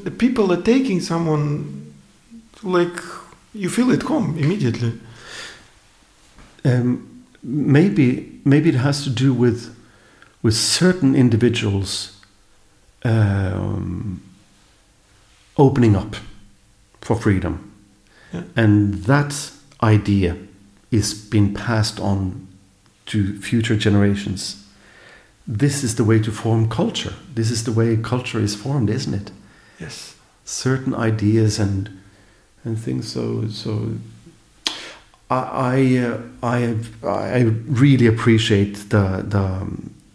the 0.04 0.12
people 0.12 0.52
are 0.52 0.62
taking 0.62 1.00
someone, 1.00 1.92
like, 2.62 2.96
you 3.52 3.68
feel 3.68 3.90
at 3.90 4.02
home 4.02 4.38
immediately. 4.38 4.92
Um, 6.64 7.24
maybe, 7.42 8.40
maybe 8.44 8.68
it 8.68 8.76
has 8.76 9.02
to 9.02 9.10
do 9.10 9.34
with, 9.34 9.74
with 10.44 10.54
certain 10.54 11.16
individuals 11.16 12.20
um, 13.02 14.22
opening 15.56 15.96
up 15.96 16.14
for 17.08 17.16
freedom. 17.16 17.54
Yeah. 18.34 18.42
And 18.54 19.04
that 19.04 19.50
idea 19.82 20.36
is 20.90 21.14
being 21.14 21.54
passed 21.54 21.98
on 21.98 22.46
to 23.06 23.18
future 23.40 23.76
generations. 23.76 24.66
This 25.46 25.82
is 25.82 25.94
the 25.94 26.04
way 26.04 26.18
to 26.20 26.30
form 26.30 26.68
culture. 26.68 27.14
This 27.34 27.50
is 27.50 27.64
the 27.64 27.72
way 27.72 27.96
culture 27.96 28.42
is 28.42 28.54
formed, 28.54 28.90
isn't 28.90 29.14
it? 29.14 29.30
Yes. 29.80 30.16
Certain 30.44 30.94
ideas 30.94 31.58
and 31.58 31.88
and 32.64 32.78
things. 32.78 33.12
So 33.12 33.48
so 33.48 33.72
I 35.30 35.40
I 35.62 35.96
uh, 35.96 36.18
I, 36.42 36.76
I 37.38 37.40
really 37.84 38.06
appreciate 38.06 38.74
the 38.90 39.24
the 39.34 39.44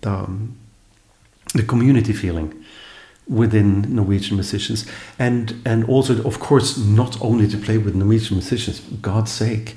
the, 0.01 0.15
the 1.56 1.63
community 1.63 2.13
feeling 2.13 2.62
within 3.27 3.95
Norwegian 3.95 4.36
musicians, 4.36 4.86
and 5.17 5.62
and 5.65 5.86
also 5.86 6.23
of 6.23 6.39
course 6.39 6.77
not 6.77 7.21
only 7.21 7.47
to 7.47 7.57
play 7.57 7.77
with 7.77 7.95
Norwegian 7.95 8.38
musicians, 8.38 8.79
God's 9.01 9.31
sake, 9.31 9.75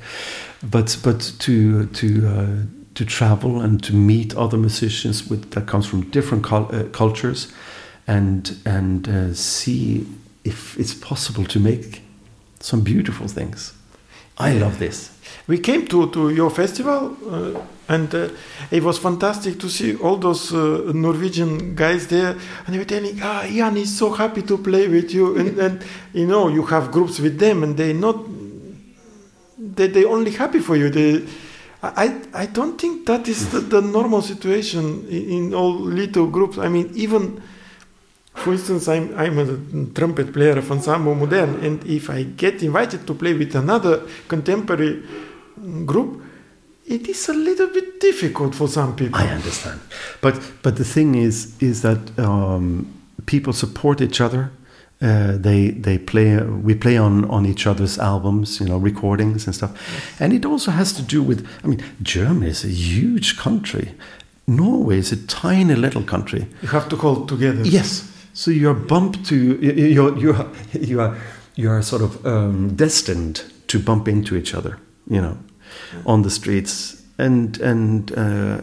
but 0.62 0.98
but 1.02 1.32
to 1.38 1.86
to 1.86 2.06
uh, 2.28 2.56
to 2.94 3.04
travel 3.04 3.60
and 3.60 3.82
to 3.82 3.94
meet 3.94 4.34
other 4.36 4.58
musicians 4.58 5.28
with 5.30 5.50
that 5.50 5.66
comes 5.66 5.86
from 5.86 6.10
different 6.10 6.52
uh, 6.52 6.84
cultures, 6.92 7.52
and 8.06 8.56
and 8.64 9.08
uh, 9.08 9.34
see 9.34 10.06
if 10.44 10.78
it's 10.78 10.94
possible 10.94 11.44
to 11.44 11.60
make 11.60 12.02
some 12.60 12.82
beautiful 12.82 13.28
things. 13.28 13.74
I 14.38 14.52
love 14.52 14.78
this. 14.78 15.10
We 15.46 15.58
came 15.58 15.86
to, 15.86 16.10
to 16.10 16.30
your 16.30 16.50
festival, 16.50 17.16
uh, 17.30 17.60
and 17.88 18.12
uh, 18.14 18.28
it 18.70 18.82
was 18.82 18.98
fantastic 18.98 19.58
to 19.60 19.68
see 19.68 19.96
all 19.96 20.16
those 20.16 20.52
uh, 20.52 20.90
Norwegian 20.92 21.74
guys 21.74 22.06
there. 22.08 22.36
And 22.66 22.74
they 22.74 22.78
were 22.78 22.84
telling, 22.84 23.20
"Ah, 23.22 23.46
Jan 23.46 23.76
is 23.76 23.96
so 23.96 24.12
happy 24.12 24.42
to 24.42 24.58
play 24.58 24.88
with 24.88 25.12
you." 25.12 25.36
And, 25.36 25.58
and 25.66 25.84
you 26.12 26.26
know, 26.26 26.48
you 26.48 26.64
have 26.66 26.90
groups 26.90 27.20
with 27.20 27.38
them, 27.38 27.62
and 27.62 27.76
they 27.76 27.92
not 27.92 28.16
they 29.58 29.88
they 29.88 30.04
only 30.04 30.32
happy 30.32 30.60
for 30.60 30.76
you. 30.76 30.90
They, 30.90 31.26
I 31.82 32.20
I 32.34 32.46
don't 32.46 32.80
think 32.80 33.06
that 33.06 33.28
is 33.28 33.50
the, 33.50 33.60
the 33.60 33.80
normal 33.80 34.22
situation 34.22 35.06
in, 35.08 35.30
in 35.30 35.54
all 35.54 35.74
little 35.74 36.26
groups. 36.26 36.58
I 36.58 36.68
mean, 36.68 36.90
even 36.94 37.40
for 38.34 38.52
instance, 38.52 38.86
I'm, 38.86 39.16
I'm 39.18 39.38
a 39.38 39.94
trumpet 39.94 40.32
player 40.32 40.58
of 40.58 40.70
Ensemble 40.70 41.14
Modern, 41.14 41.64
and 41.64 41.84
if 41.86 42.10
I 42.10 42.22
get 42.22 42.62
invited 42.62 43.06
to 43.06 43.14
play 43.14 43.32
with 43.32 43.54
another 43.54 44.02
contemporary 44.28 45.02
group, 45.86 46.22
it 46.88 47.08
is 47.08 47.28
a 47.28 47.32
little 47.34 47.68
bit 47.68 48.00
difficult 48.00 48.54
for 48.54 48.68
some 48.68 48.94
people. 48.94 49.20
I 49.20 49.28
understand, 49.34 49.80
but 50.20 50.34
but 50.62 50.76
the 50.76 50.84
thing 50.84 51.14
is 51.14 51.54
is 51.60 51.80
that 51.80 51.98
um, 52.18 52.86
people 53.24 53.52
support 53.52 54.00
each 54.00 54.20
other 54.20 54.50
Uh, 55.02 55.36
they 55.42 55.72
they 55.82 55.98
play 55.98 56.40
we 56.64 56.74
play 56.74 56.98
on 56.98 57.24
on 57.30 57.44
each 57.44 57.66
other's 57.66 57.98
albums, 57.98 58.58
you 58.60 58.66
know, 58.66 58.78
recordings 58.84 59.46
and 59.46 59.54
stuff, 59.54 59.70
and 60.20 60.32
it 60.32 60.44
also 60.46 60.70
has 60.70 60.92
to 60.92 61.02
do 61.02 61.22
with. 61.22 61.46
I 61.64 61.66
mean, 61.66 61.82
Germany 62.02 62.48
is 62.50 62.64
a 62.64 62.68
huge 62.68 63.36
country. 63.36 63.92
Norway 64.46 64.98
is 64.98 65.12
a 65.12 65.16
tiny 65.16 65.74
little 65.74 66.02
country. 66.02 66.46
You 66.62 66.68
have 66.68 66.88
to 66.88 66.96
hold 66.96 67.28
together. 67.28 67.62
Yes. 67.66 68.04
So 68.32 68.50
you're 68.50 68.86
bumped 68.86 69.28
to 69.28 69.34
you're 69.34 70.16
you're 70.18 70.46
you 70.72 71.00
are 71.02 71.14
you 71.56 71.70
are 71.70 71.82
sort 71.82 72.02
of 72.02 72.24
um, 72.24 72.74
destined 72.76 73.44
to 73.66 73.78
bump 73.78 74.08
into 74.08 74.34
each 74.34 74.54
other, 74.54 74.78
you 75.10 75.20
know, 75.20 75.36
on 76.04 76.22
the 76.22 76.30
streets, 76.30 77.02
and 77.18 77.58
and 77.60 78.12
uh, 78.16 78.60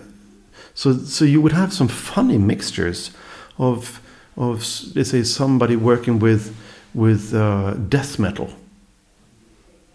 so 0.73 0.97
so 0.97 1.25
you 1.25 1.41
would 1.41 1.51
have 1.51 1.73
some 1.73 1.87
funny 1.87 2.37
mixtures 2.37 3.11
of 3.57 4.01
of 4.37 4.65
let's 4.95 5.09
say 5.09 5.23
somebody 5.23 5.75
working 5.75 6.19
with 6.19 6.55
with 6.93 7.33
uh, 7.33 7.73
death 7.73 8.19
metal, 8.19 8.49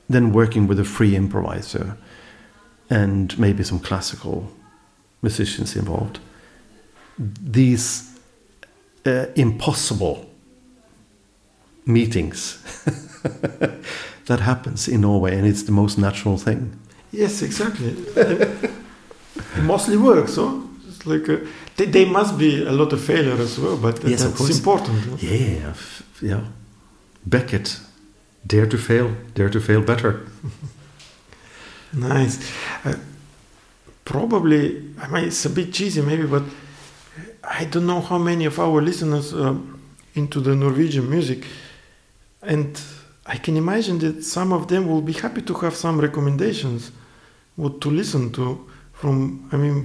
then 0.09 0.33
working 0.33 0.67
with 0.67 0.81
a 0.81 0.85
free 0.85 1.15
improviser, 1.15 1.97
and 2.91 3.39
maybe 3.39 3.63
some 3.63 3.79
classical 3.79 4.51
musicians 5.23 5.77
involved. 5.77 6.19
These 7.19 8.19
uh, 9.05 9.27
impossible 9.35 10.29
meetings 11.85 12.63
that 14.27 14.41
happens 14.41 14.89
in 14.89 15.01
Norway, 15.01 15.37
and 15.37 15.47
it's 15.47 15.65
the 15.65 15.73
most 15.73 15.99
natural 15.99 16.37
thing. 16.37 16.79
Yes, 17.13 17.43
exactly. 17.43 17.95
mostly 19.63 19.97
works, 19.97 20.35
so 20.35 20.69
it's 20.89 21.07
like 21.07 21.29
a, 21.29 21.47
they, 21.77 21.87
they 21.87 22.05
must 22.05 22.39
be 22.39 22.65
a 22.67 22.73
lot 22.73 22.93
of 22.93 23.01
failure 23.01 23.41
as 23.41 23.59
well, 23.59 23.77
but 23.77 24.03
Yes, 24.05 24.25
of 24.25 24.37
that's 24.39 24.59
important. 24.59 25.23
Yeah, 25.23 25.71
f- 25.71 26.03
yeah. 26.21 26.45
Beckett, 27.27 27.81
dare 28.47 28.67
to 28.67 28.79
fail, 28.79 29.15
dare 29.35 29.51
to 29.51 29.61
fail 29.61 29.83
better. 29.83 30.21
Nice. 31.93 32.39
Uh, 32.85 32.97
probably, 34.05 34.93
I 35.01 35.09
mean, 35.09 35.25
it's 35.25 35.45
a 35.47 35.51
bit 35.51 35.73
cheesy 35.73 36.03
maybe, 36.03 36.27
but 36.27 36.43
I 37.43 37.65
don't 37.65 37.87
know 37.87 38.01
how 38.03 38.19
many 38.19 38.45
of 38.45 38.59
our 38.59 38.83
listeners 38.83 39.33
are 39.33 39.57
into 40.15 40.41
the 40.41 40.55
Norwegian 40.55 41.09
music, 41.09 41.45
and 42.43 42.79
I 43.29 43.37
can 43.37 43.57
imagine 43.57 43.99
that 43.99 44.25
some 44.25 44.55
of 44.55 44.67
them 44.69 44.89
will 44.89 45.03
be 45.03 45.13
happy 45.13 45.43
to 45.43 45.55
have 45.55 45.75
some 45.77 46.01
recommendations, 46.01 46.91
what 47.57 47.81
to 47.83 47.91
listen 47.91 48.33
to 48.33 48.67
from. 48.93 49.49
I 49.53 49.57
mean, 49.57 49.85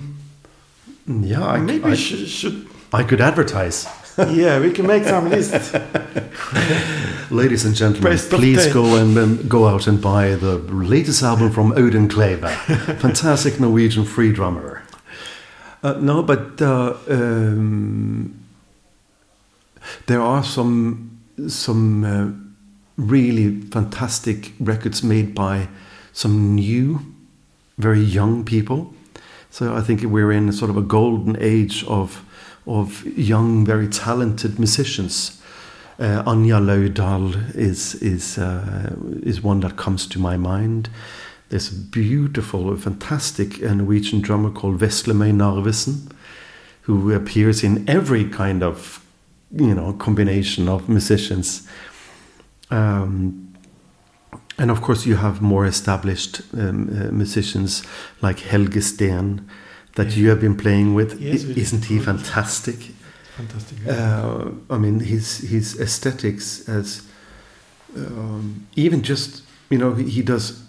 Yeah, 1.06 1.46
I, 1.46 1.60
maybe 1.60 1.92
I, 1.92 1.96
sh- 1.96 2.28
should. 2.28 2.68
I 2.94 3.04
could 3.04 3.20
advertise. 3.20 3.86
yeah, 4.18 4.60
we 4.60 4.72
can 4.72 4.88
make 4.88 5.04
some 5.04 5.30
lists. 5.30 5.74
Ladies 7.32 7.66
and 7.66 7.76
gentlemen, 7.76 8.14
Best 8.14 8.30
please 8.30 8.68
go 8.74 8.96
and 8.96 9.18
um, 9.18 9.48
go 9.50 9.68
out 9.68 9.88
and 9.88 10.00
buy 10.02 10.36
the 10.36 10.60
latest 10.72 11.22
album 11.24 11.52
from 11.52 11.74
Odin 11.74 12.08
Kleve, 12.08 12.50
fantastic 13.02 13.60
Norwegian 13.60 14.06
free 14.06 14.32
drummer. 14.32 14.84
Uh, 15.82 15.94
no, 16.00 16.24
but 16.24 16.62
uh, 16.62 16.96
um, 17.10 18.34
there 20.06 20.22
are 20.22 20.44
some 20.44 21.20
some 21.48 22.04
uh, 22.06 22.43
really 22.98 23.62
fantastic 23.62 24.54
records 24.60 25.04
made 25.04 25.34
by 25.34 25.68
some 26.12 26.56
new, 26.56 27.00
very 27.78 28.00
young 28.00 28.46
people. 28.46 28.94
So 29.50 29.76
I 29.76 29.82
think 29.82 30.04
we're 30.04 30.32
in 30.32 30.52
sort 30.52 30.70
of 30.70 30.78
a 30.78 30.82
golden 30.82 31.38
age 31.40 31.84
of 31.86 32.24
of 32.66 33.06
young, 33.18 33.66
very 33.66 33.88
talented 33.88 34.58
musicians. 34.58 35.42
Uh, 36.00 36.24
Anja 36.24 36.60
Lauvdal 36.60 37.56
is 37.56 37.96
is 37.96 38.38
uh, 38.38 38.96
is 39.22 39.44
one 39.44 39.60
that 39.62 39.76
comes 39.76 40.08
to 40.08 40.20
my 40.20 40.38
mind. 40.38 40.90
There's 41.50 41.72
a 41.72 41.76
beautiful, 41.76 42.76
fantastic 42.78 43.62
uh, 43.62 43.74
Norwegian 43.76 44.22
drummer 44.22 44.50
called 44.50 44.80
Veslemøy 44.80 45.34
Narvesen, 45.34 46.12
who 46.82 47.14
appears 47.14 47.64
in 47.64 47.88
every 47.88 48.26
kind 48.26 48.64
of 48.64 49.06
you 49.52 49.76
know 49.76 49.94
combination 49.94 50.68
of 50.68 50.90
musicians. 50.90 51.68
Um, 52.78 53.54
and 54.58 54.72
of 54.72 54.82
course, 54.82 55.06
you 55.10 55.16
have 55.18 55.42
more 55.42 55.66
established 55.68 56.42
um, 56.54 56.90
uh, 56.90 57.12
musicians 57.12 57.84
like 58.22 58.40
Helge 58.40 58.82
Steen 58.82 59.42
that 59.96 60.16
you 60.18 60.30
have 60.30 60.40
been 60.40 60.56
playing 60.56 60.96
with. 60.96 61.20
Yes, 61.22 61.44
I- 61.46 61.60
Isn't 61.60 61.86
he 61.86 62.00
fantastic? 62.00 62.76
Fantastic. 63.38 63.78
Uh, 63.88 64.52
I 64.70 64.78
mean, 64.78 65.00
his 65.00 65.38
his 65.50 65.80
aesthetics 65.80 66.70
as 66.70 67.02
um, 67.98 68.68
even 68.76 69.02
just 69.02 69.44
you 69.70 69.78
know 69.80 69.94
he, 69.96 70.04
he 70.10 70.22
does 70.22 70.62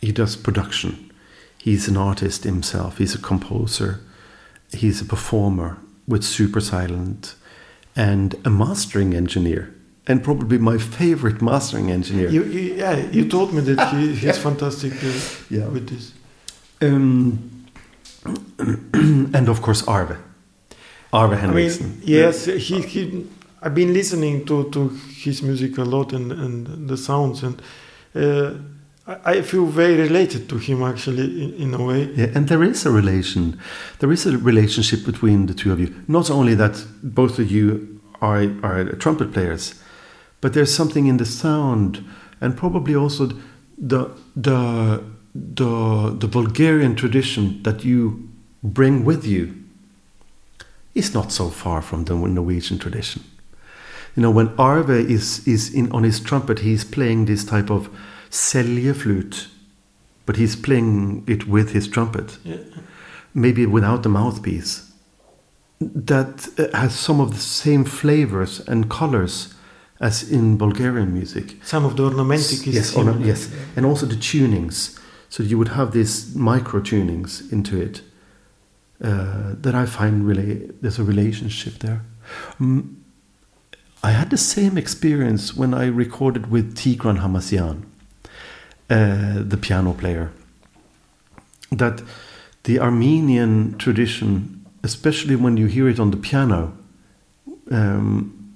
he 0.00 0.12
does 0.12 0.36
production. 0.36 0.92
He's 1.58 1.88
an 1.88 1.96
artist 1.96 2.44
himself. 2.44 2.98
He's 2.98 3.14
a 3.14 3.18
composer. 3.22 4.00
He's 4.72 5.00
a 5.00 5.04
performer 5.04 5.76
with 6.08 6.22
Supersilent, 6.22 7.34
and 7.96 8.34
a 8.44 8.50
mastering 8.50 9.14
engineer. 9.14 9.68
And 10.06 10.22
probably 10.22 10.58
my 10.58 10.78
favorite 10.78 11.40
mastering 11.40 11.90
engineer. 11.90 12.28
You, 12.28 12.44
you, 12.44 12.74
yeah, 12.76 12.96
you 13.10 13.26
told 13.28 13.52
me 13.54 13.60
that 13.62 13.88
he, 13.88 14.08
he's 14.14 14.22
Yeah. 14.22 14.32
fantastic 14.32 14.92
uh, 15.02 15.12
Yeah. 15.50 15.68
with 15.72 15.88
this. 15.88 16.12
Um, 16.82 17.38
and 19.34 19.48
of 19.48 19.60
course 19.62 19.82
Arve. 19.88 20.16
Arve 21.12 21.32
I 21.32 21.36
Henriksen. 21.36 21.86
mean, 21.90 22.00
yes, 22.04 22.44
he, 22.46 22.82
he. 22.82 23.26
I've 23.62 23.74
been 23.74 23.92
listening 23.94 24.44
to, 24.46 24.68
to 24.70 24.88
his 25.22 25.42
music 25.42 25.78
a 25.78 25.84
lot 25.84 26.12
and, 26.12 26.32
and 26.32 26.88
the 26.88 26.96
sounds, 26.96 27.42
and 27.42 27.62
uh, 28.14 28.54
I, 29.06 29.30
I 29.38 29.42
feel 29.42 29.64
very 29.66 29.94
related 29.96 30.48
to 30.48 30.58
him 30.58 30.82
actually 30.82 31.42
in, 31.44 31.54
in 31.54 31.74
a 31.74 31.82
way. 31.82 32.10
Yeah, 32.14 32.26
and 32.34 32.48
there 32.48 32.62
is 32.62 32.84
a 32.86 32.90
relation. 32.90 33.58
There 34.00 34.12
is 34.12 34.26
a 34.26 34.36
relationship 34.36 35.04
between 35.06 35.46
the 35.46 35.54
two 35.54 35.72
of 35.72 35.78
you. 35.80 35.94
Not 36.08 36.30
only 36.30 36.54
that 36.56 36.84
both 37.02 37.38
of 37.38 37.50
you 37.50 38.00
are 38.20 38.42
are 38.62 38.84
trumpet 38.96 39.32
players, 39.32 39.74
but 40.44 40.52
there's 40.52 40.74
something 40.74 41.06
in 41.06 41.16
the 41.16 41.24
sound, 41.24 42.04
and 42.38 42.54
probably 42.54 42.94
also 42.94 43.28
the 43.78 44.10
the 44.36 45.02
the 45.34 46.14
the 46.20 46.28
Bulgarian 46.28 46.94
tradition 46.94 47.62
that 47.62 47.82
you 47.82 48.28
bring 48.62 49.06
with 49.06 49.24
you 49.24 49.54
is 50.94 51.14
not 51.14 51.32
so 51.32 51.48
far 51.48 51.80
from 51.80 52.04
the 52.04 52.14
Norwegian 52.14 52.78
tradition. 52.78 53.22
You 54.16 54.22
know, 54.22 54.30
when 54.30 54.48
Arve 54.58 54.90
is 54.90 55.40
is 55.46 55.72
in 55.72 55.90
on 55.92 56.04
his 56.04 56.20
trumpet, 56.20 56.58
he's 56.58 56.84
playing 56.84 57.24
this 57.24 57.44
type 57.44 57.70
of 57.70 57.88
seljeflute, 58.30 59.46
but 60.26 60.36
he's 60.36 60.56
playing 60.56 61.24
it 61.26 61.48
with 61.48 61.70
his 61.72 61.88
trumpet 61.88 62.38
Yeah. 62.44 62.58
maybe 63.32 63.64
without 63.64 64.02
the 64.02 64.10
mouthpiece, 64.10 64.92
that 65.80 66.48
uh, 66.58 66.76
has 66.76 66.94
some 66.94 67.22
of 67.22 67.30
the 67.30 67.40
same 67.40 67.84
flavors 67.84 68.60
and 68.68 68.90
colors 68.90 69.53
as 70.00 70.30
in 70.30 70.56
Bulgarian 70.56 71.12
music. 71.12 71.56
Some 71.62 71.84
of 71.84 71.96
the 71.96 72.02
ornamentic 72.02 72.66
is 72.66 72.74
yes, 72.74 72.90
similar. 72.90 73.18
yes, 73.20 73.50
and 73.76 73.86
also 73.86 74.06
the 74.06 74.16
tunings. 74.16 74.98
So 75.28 75.42
you 75.42 75.58
would 75.58 75.68
have 75.68 75.92
these 75.92 76.34
micro 76.34 76.80
tunings 76.80 77.50
into 77.52 77.80
it 77.80 78.02
uh, 79.02 79.54
that 79.60 79.74
I 79.74 79.86
find 79.86 80.26
really 80.26 80.70
there's 80.80 80.98
a 80.98 81.04
relationship 81.04 81.78
there. 81.78 82.02
Mm, 82.60 82.94
I 84.02 84.10
had 84.10 84.30
the 84.30 84.36
same 84.36 84.76
experience 84.76 85.56
when 85.56 85.72
I 85.72 85.86
recorded 85.86 86.50
with 86.50 86.76
Tigran 86.76 87.18
Hamasyan, 87.20 87.84
uh, 88.90 89.42
the 89.42 89.56
piano 89.56 89.94
player. 89.94 90.30
That 91.72 92.02
the 92.64 92.80
Armenian 92.80 93.78
tradition, 93.78 94.64
especially 94.82 95.36
when 95.36 95.56
you 95.56 95.66
hear 95.66 95.88
it 95.88 95.98
on 95.98 96.10
the 96.10 96.16
piano, 96.16 96.76
um, 97.70 98.54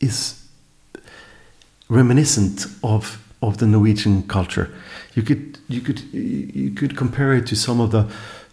is 0.00 0.39
reminiscent 1.90 2.66
of 2.82 3.18
of 3.42 3.56
the 3.56 3.66
Norwegian 3.66 4.22
culture. 4.22 4.70
You 5.14 5.22
could 5.22 5.58
you 5.68 5.80
could 5.80 6.00
you 6.12 6.70
could 6.70 6.96
compare 6.96 7.34
it 7.34 7.46
to 7.48 7.56
some 7.56 7.80
of 7.80 7.90
the 7.90 8.06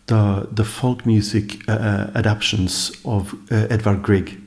the, 0.07 0.47
the 0.51 0.63
folk 0.63 1.05
music 1.05 1.67
uh, 1.67 2.11
adaptations 2.15 2.91
of 3.03 3.33
uh, 3.51 3.67
Edvard 3.69 4.01
Grieg. 4.03 4.41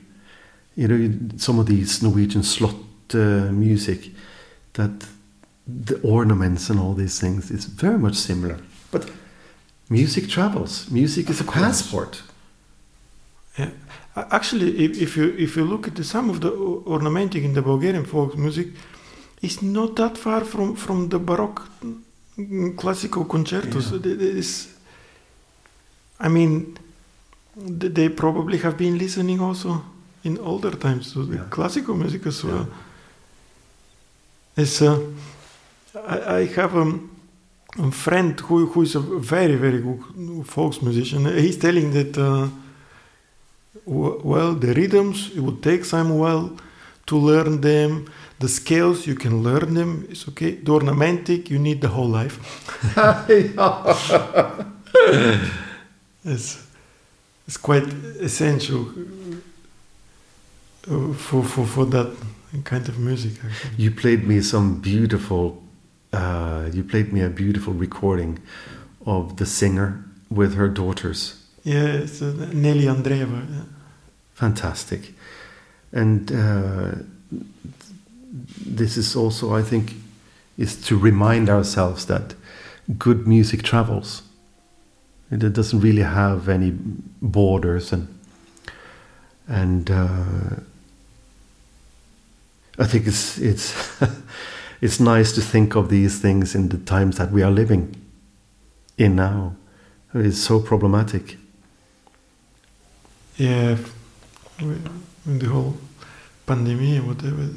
You 0.75 0.87
know, 0.87 1.37
some 1.37 1.59
of 1.59 1.67
these 1.67 2.01
Norwegian 2.01 2.43
slot 2.43 2.75
uh, 3.13 3.51
music 3.51 4.09
that 4.73 5.05
the 5.67 5.99
ornaments 6.01 6.69
and 6.69 6.79
all 6.79 6.93
these 6.93 7.19
things 7.19 7.51
is 7.51 7.65
very 7.65 7.99
much 7.99 8.15
similar. 8.15 8.57
But 8.89 9.11
music 9.89 10.29
travels. 10.29 10.89
Music 10.89 11.29
is 11.29 11.41
a 11.41 11.43
course. 11.43 11.59
passport. 11.59 12.23
Yeah. 13.57 13.69
A- 14.15 14.27
Actually, 14.35 14.77
if, 14.85 15.01
if 15.01 15.17
you 15.17 15.35
if 15.37 15.55
you 15.55 15.63
look 15.65 15.87
at 15.87 15.95
the, 15.95 16.03
some 16.03 16.29
of 16.29 16.39
the 16.41 16.49
ornamenting 16.85 17.43
in 17.43 17.53
the 17.53 17.61
Bulgarian 17.61 18.05
folk 18.05 18.37
music, 18.37 18.67
it's 19.41 19.61
not 19.61 19.95
that 19.95 20.17
far 20.17 20.41
from 20.45 20.75
from 20.75 21.09
the 21.09 21.19
Baroque 21.19 21.61
mm, 22.37 22.75
classical 22.75 23.25
concertos. 23.25 23.91
Yeah. 23.91 23.99
Th- 24.01 24.17
th- 24.19 24.29
it's- 24.35 24.67
I 26.19 26.27
mean, 26.29 26.77
they 27.55 28.09
probably 28.09 28.57
have 28.59 28.77
been 28.77 28.97
listening 28.97 29.39
also 29.41 29.81
in 30.23 30.37
older 30.39 30.71
times, 30.77 31.13
the 31.13 31.21
Yeah. 31.35 31.45
classical 31.49 31.95
music 31.95 32.25
as 32.27 32.43
Yeah. 32.43 32.51
well. 32.51 32.67
It's, 34.57 34.81
uh, 34.81 34.99
I, 35.95 36.37
I 36.41 36.45
have 36.55 36.75
um, 36.75 37.09
a 37.79 37.91
friend 37.91 38.39
who, 38.39 38.67
who 38.67 38.81
is 38.83 38.95
a 38.95 38.99
very, 38.99 39.55
very 39.55 39.79
good 39.81 40.45
folk 40.45 40.81
musician. 40.83 41.25
He's 41.37 41.57
telling 41.57 41.91
that, 41.93 42.17
uh, 42.17 42.47
well, 43.85 44.55
the 44.55 44.73
rhythms, 44.73 45.31
it 45.35 45.39
would 45.39 45.63
take 45.63 45.85
some 45.85 46.17
while 46.17 46.57
to 47.07 47.17
learn 47.17 47.61
them. 47.61 48.11
The 48.39 48.47
scales, 48.47 49.07
you 49.07 49.15
can 49.15 49.43
learn 49.43 49.73
them, 49.73 50.07
it's 50.09 50.27
okay. 50.29 50.55
The 50.55 50.71
ornamentic, 50.71 51.49
you 51.49 51.59
need 51.59 51.81
the 51.81 51.89
whole 51.89 52.09
life. 52.09 52.39
It's, 56.23 56.67
it's 57.47 57.57
quite 57.57 57.83
essential 58.19 58.87
uh, 60.89 61.13
for, 61.13 61.43
for, 61.43 61.65
for 61.65 61.85
that 61.85 62.15
kind 62.63 62.87
of 62.87 62.99
music. 62.99 63.33
Actually. 63.43 63.83
You 63.83 63.91
played 63.91 64.27
me 64.27 64.41
some 64.41 64.79
beautiful. 64.79 65.63
Uh, 66.13 66.69
you 66.71 66.83
played 66.83 67.11
me 67.11 67.21
a 67.21 67.29
beautiful 67.29 67.73
recording 67.73 68.39
of 69.05 69.37
the 69.37 69.45
singer 69.45 70.05
with 70.29 70.53
her 70.53 70.67
daughters. 70.67 71.40
Yeah, 71.63 72.05
uh, 72.21 72.25
Nelly 72.53 72.85
Andreeva. 72.85 73.45
yeah. 73.49 73.63
Fantastic, 74.33 75.13
and 75.91 76.31
uh, 76.31 76.91
this 78.65 78.97
is 78.97 79.15
also, 79.15 79.53
I 79.53 79.61
think, 79.61 79.93
is 80.57 80.75
to 80.87 80.97
remind 80.97 81.49
ourselves 81.49 82.05
that 82.07 82.33
good 82.97 83.27
music 83.27 83.61
travels. 83.61 84.23
It 85.29 85.53
doesn't 85.53 85.79
really 85.79 86.01
have 86.01 86.49
any 86.49 86.73
borders, 87.21 87.93
and 87.93 88.07
and 89.47 89.91
uh, 89.91 90.55
I 92.79 92.85
think 92.85 93.05
it's 93.05 93.37
it's 93.37 94.01
it's 94.81 94.99
nice 94.99 95.31
to 95.33 95.41
think 95.41 95.75
of 95.75 95.89
these 95.89 96.19
things 96.19 96.55
in 96.55 96.69
the 96.69 96.77
times 96.77 97.17
that 97.17 97.31
we 97.31 97.43
are 97.43 97.51
living 97.51 97.95
in 98.97 99.15
now. 99.15 99.55
It's 100.13 100.39
so 100.39 100.59
problematic. 100.59 101.37
Yeah, 103.41 103.77
in 105.25 105.39
the 105.39 105.47
whole 105.47 105.73
pandemic, 106.45 107.03
whatever. 107.07 107.49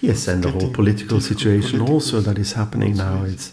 Yes, 0.00 0.28
and 0.28 0.42
the 0.44 0.50
whole 0.50 0.70
political 0.72 1.20
situation 1.20 1.78
political 1.78 1.94
also 1.94 2.20
that 2.20 2.38
is 2.38 2.52
happening 2.52 2.96
now. 2.96 3.24
situation. 3.24 3.34
It's 3.34 3.52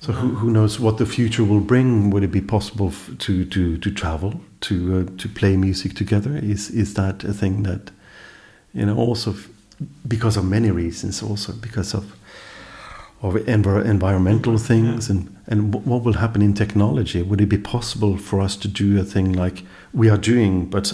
so 0.00 0.12
who, 0.12 0.28
who 0.36 0.50
knows 0.50 0.78
what 0.80 0.96
the 0.98 1.06
future 1.06 1.44
will 1.44 1.60
bring? 1.60 2.10
Would 2.10 2.22
it 2.22 2.30
be 2.32 2.40
possible 2.40 2.88
f- 2.88 3.10
to 3.18 3.44
to 3.44 3.76
to 3.78 3.90
travel 3.90 4.32
to 4.60 4.74
uh, 4.74 5.16
to 5.22 5.28
play 5.28 5.56
music 5.56 5.94
together? 5.94 6.36
Is 6.36 6.70
is 6.70 6.94
that 6.94 7.24
a 7.24 7.32
thing 7.32 7.64
that 7.64 7.90
you 8.74 8.86
know 8.86 8.96
also 8.96 9.30
f- 9.32 9.48
because 10.06 10.38
of 10.40 10.44
many 10.44 10.70
reasons, 10.70 11.22
also 11.22 11.52
because 11.52 11.96
of 11.96 12.04
of 13.20 13.34
envir- 13.46 13.84
environmental 13.84 14.58
things 14.58 15.10
and 15.10 15.26
and 15.48 15.74
wh- 15.74 15.86
what 15.86 16.04
will 16.04 16.14
happen 16.14 16.42
in 16.42 16.54
technology? 16.54 17.22
Would 17.22 17.40
it 17.40 17.48
be 17.48 17.58
possible 17.58 18.16
for 18.16 18.40
us 18.40 18.56
to 18.56 18.68
do 18.68 19.00
a 19.00 19.04
thing 19.04 19.32
like 19.32 19.64
we 19.92 20.10
are 20.10 20.18
doing, 20.18 20.66
but 20.66 20.92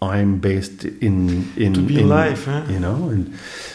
I'm 0.00 0.38
based 0.38 0.84
in 0.84 1.52
in 1.56 1.74
To 1.74 1.80
be 1.82 2.00
in, 2.00 2.08
live, 2.08 2.44
huh? 2.44 2.64
you 2.68 2.78
know, 2.78 3.08
and 3.10 3.34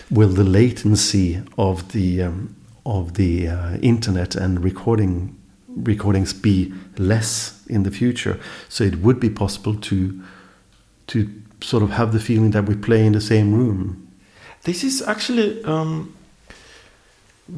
will 0.10 0.30
the 0.30 0.44
latency 0.44 1.42
of 1.58 1.92
the 1.92 2.24
um, 2.24 2.56
of 2.86 3.14
the 3.14 3.48
uh, 3.48 3.78
internet 3.82 4.36
and 4.36 4.64
recording 4.64 5.36
recordings 5.68 6.34
be 6.34 6.74
less 6.98 7.66
in 7.68 7.84
the 7.84 7.92
future? 7.92 8.40
So 8.70 8.84
it 8.84 8.96
would 8.96 9.20
be 9.20 9.30
possible 9.30 9.76
to 9.76 10.22
to 11.08 11.30
sort 11.62 11.84
of 11.84 11.92
have 11.92 12.12
the 12.12 12.20
feeling 12.20 12.52
that 12.52 12.66
we 12.66 12.76
play 12.76 13.06
in 13.06 13.14
the 13.14 13.22
same 13.22 13.54
room. 13.54 14.08
This 14.64 14.84
is 14.84 15.02
actually 15.02 15.64
um, 15.64 16.14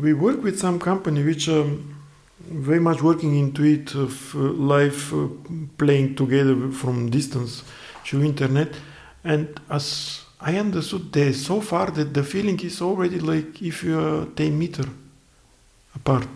we 0.01 0.13
work 0.13 0.43
with 0.43 0.59
some 0.59 0.79
company 0.79 1.23
which 1.23 1.49
um, 1.49 1.98
very 2.51 2.79
much 2.79 3.01
working 3.01 3.37
into 3.37 3.63
it 3.63 3.95
of 3.95 4.35
uh, 4.35 4.39
live 4.39 5.13
uh, 5.13 5.27
playing 5.77 6.15
together 6.15 6.71
from 6.71 7.09
distance 7.09 7.63
through 8.05 8.23
internet, 8.23 8.69
and 9.23 9.47
as 9.69 10.21
I 10.41 10.57
understood, 10.57 11.11
there 11.11 11.33
so 11.33 11.61
far 11.61 11.91
that 11.91 12.13
the 12.13 12.23
feeling 12.23 12.59
is 12.61 12.81
already 12.81 13.19
like 13.19 13.61
if 13.61 13.83
you 13.83 13.99
are 13.99 14.25
ten 14.35 14.57
meter 14.57 14.85
apart. 15.95 16.27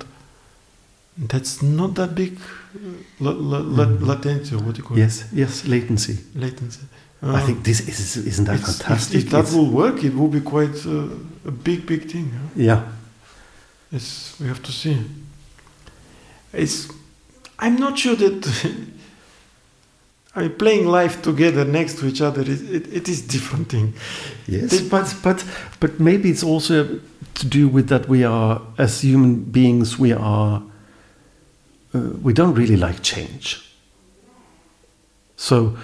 That's 1.17 1.61
not 1.61 1.93
that 1.95 2.15
big 2.15 2.37
uh, 2.75 2.79
la- 3.19 3.31
la- 3.31 3.59
la- 3.59 3.85
Mhm. 3.85 4.07
latency 4.07 4.55
or 4.55 4.59
what 4.63 4.77
you 4.77 4.83
call 4.83 4.97
it. 4.97 5.01
Yes, 5.01 5.25
yes, 5.31 5.63
latency. 5.65 6.17
latency. 6.35 6.81
I 7.21 7.25
Uh, 7.27 7.45
think 7.45 7.63
this 7.63 7.79
is 7.87 8.17
isn't 8.17 8.45
that 8.45 8.55
it's- 8.59 8.69
if- 8.79 8.85
fantastic? 8.85 9.17
If, 9.23 9.29
that 9.29 9.39
It's- 9.45 9.53
will 9.55 9.69
work, 9.71 10.03
it 10.03 10.13
will 10.15 10.27
be 10.27 10.41
quite 10.41 10.85
uh, 10.85 11.07
a 11.47 11.51
big, 11.51 11.85
big 11.85 12.09
thing. 12.11 12.31
huh? 12.31 12.49
yeah, 12.55 12.81
It's, 13.91 14.33
we 14.39 14.47
have 14.47 14.61
to 14.63 14.71
see. 14.71 14.97
It's, 16.53 16.87
I'm 17.59 17.75
not 17.77 17.97
sure 17.97 18.15
that 18.15 18.45
I 20.35 20.41
mean, 20.41 20.51
playing 20.55 20.87
live 20.87 21.21
together 21.21 21.63
next 21.65 21.99
to 21.99 22.07
each 22.07 22.21
other 22.21 22.41
is 22.41 22.61
it, 22.69 22.87
it 22.93 23.07
is 23.09 23.21
different 23.21 23.69
thing. 23.69 23.93
yes, 24.47 24.71
They- 24.71 24.87
but 24.89 25.15
but 25.23 25.45
but 25.79 25.99
maybe 25.99 26.29
it's 26.29 26.43
also 26.43 26.99
to 27.35 27.47
do 27.47 27.67
with 27.67 27.87
that 27.89 28.07
we 28.07 28.23
are 28.23 28.61
as 28.77 29.01
human 29.01 29.43
beings 29.43 29.97
we 29.99 30.11
are 30.13 30.61
uh, 31.93 31.99
we 32.23 32.33
don't 32.33 32.55
really 32.55 32.77
like 32.77 33.01
change. 33.03 33.59
So 35.35 35.77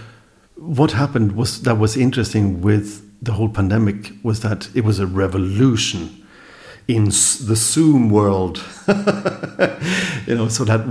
what 0.56 0.92
happened 0.92 1.32
was 1.36 1.62
that 1.62 1.78
was 1.78 1.96
interesting 1.96 2.62
with 2.62 3.02
the 3.22 3.34
whole 3.34 3.50
pandemic 3.50 4.12
was 4.24 4.40
that 4.40 4.70
it 4.74 4.84
was 4.84 5.00
a 5.00 5.06
revolution 5.06 6.19
in 6.90 7.06
the 7.06 7.56
Zoom 7.56 8.10
world, 8.10 8.62
you 10.28 10.36
know, 10.36 10.50
so 10.50 10.66
that 10.66 10.82
uh, 10.82 10.84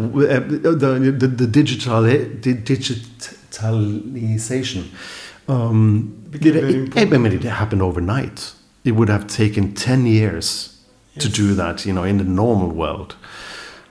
the 0.75 1.17
the, 1.19 1.27
the 1.27 1.47
digital 1.49 2.03
the 2.03 2.55
digitalization 2.55 4.85
um, 5.49 6.31
it, 6.33 6.47
it, 6.47 6.97
I 6.97 7.05
mean, 7.05 7.33
it 7.33 7.43
happened 7.43 7.83
overnight. 7.83 8.53
It 8.85 8.93
would 8.93 9.09
have 9.09 9.27
taken 9.27 9.75
ten 9.75 10.07
years 10.07 10.79
to 11.19 11.29
do 11.29 11.53
that, 11.55 11.85
you 11.85 11.93
know, 11.93 12.05
in 12.05 12.19
the 12.19 12.25
normal 12.25 12.69
world. 12.69 13.17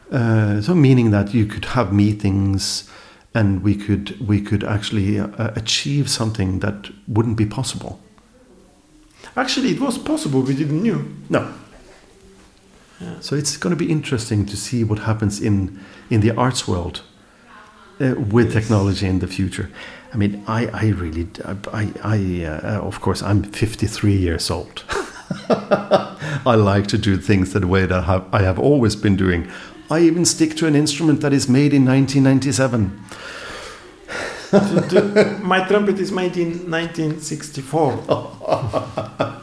Uh, 0.10 0.62
so 0.62 0.74
meaning 0.74 1.12
that 1.12 1.34
you 1.34 1.46
could 1.46 1.66
have 1.66 1.92
meetings, 1.92 2.90
and 3.34 3.62
we 3.64 3.76
could 3.76 4.18
we 4.26 4.40
could 4.40 4.64
actually 4.64 5.20
uh, 5.20 5.52
achieve 5.58 6.10
something 6.10 6.60
that 6.60 6.90
wouldn't 7.06 7.36
be 7.36 7.46
possible. 7.46 8.00
Actually, 9.36 9.72
it 9.72 9.82
was 9.82 9.98
possible. 9.98 10.42
We 10.42 10.56
didn't 10.56 10.82
knew. 10.82 11.14
No. 11.30 11.52
So 13.22 13.36
it's 13.36 13.58
going 13.58 13.76
to 13.78 13.86
be 13.86 13.92
interesting 13.92 14.46
to 14.48 14.56
see 14.58 14.84
what 14.84 15.00
happens 15.00 15.40
in 15.42 15.80
in 16.10 16.22
the 16.22 16.32
arts 16.36 16.68
world 16.68 17.02
uh, 18.02 18.16
with 18.34 18.54
technology 18.54 19.06
in 19.08 19.20
the 19.20 19.28
future. 19.28 19.70
I 20.14 20.18
mean, 20.18 20.44
I, 20.48 20.68
I 20.68 20.90
really, 20.90 21.28
I, 21.74 21.92
I 22.04 22.46
uh, 22.46 22.80
of 22.82 23.00
course, 23.02 23.22
I'm 23.22 23.44
53 23.44 24.14
years 24.14 24.50
old. 24.50 24.84
I 25.50 26.56
like 26.56 26.88
to 26.88 26.98
do 26.98 27.18
things 27.18 27.52
the 27.54 27.68
way 27.68 27.86
that 27.86 28.00
I 28.00 28.02
have, 28.04 28.24
I 28.34 28.42
have 28.44 28.58
always 28.60 28.96
been 28.96 29.16
doing. 29.18 29.48
I 29.92 30.00
even 30.00 30.26
stick 30.26 30.56
to 30.58 30.68
an 30.68 30.76
instrument 30.76 31.22
that 31.22 31.34
is 31.34 31.48
made 31.50 31.74
in 31.74 31.86
1997. 31.86 32.92
The- 34.52 34.60
the- 35.14 35.40
my 35.44 35.68
trumpet 35.68 36.00
is 36.00 36.12
made 36.12 36.38
in 36.38 36.70
1964. 36.72 37.98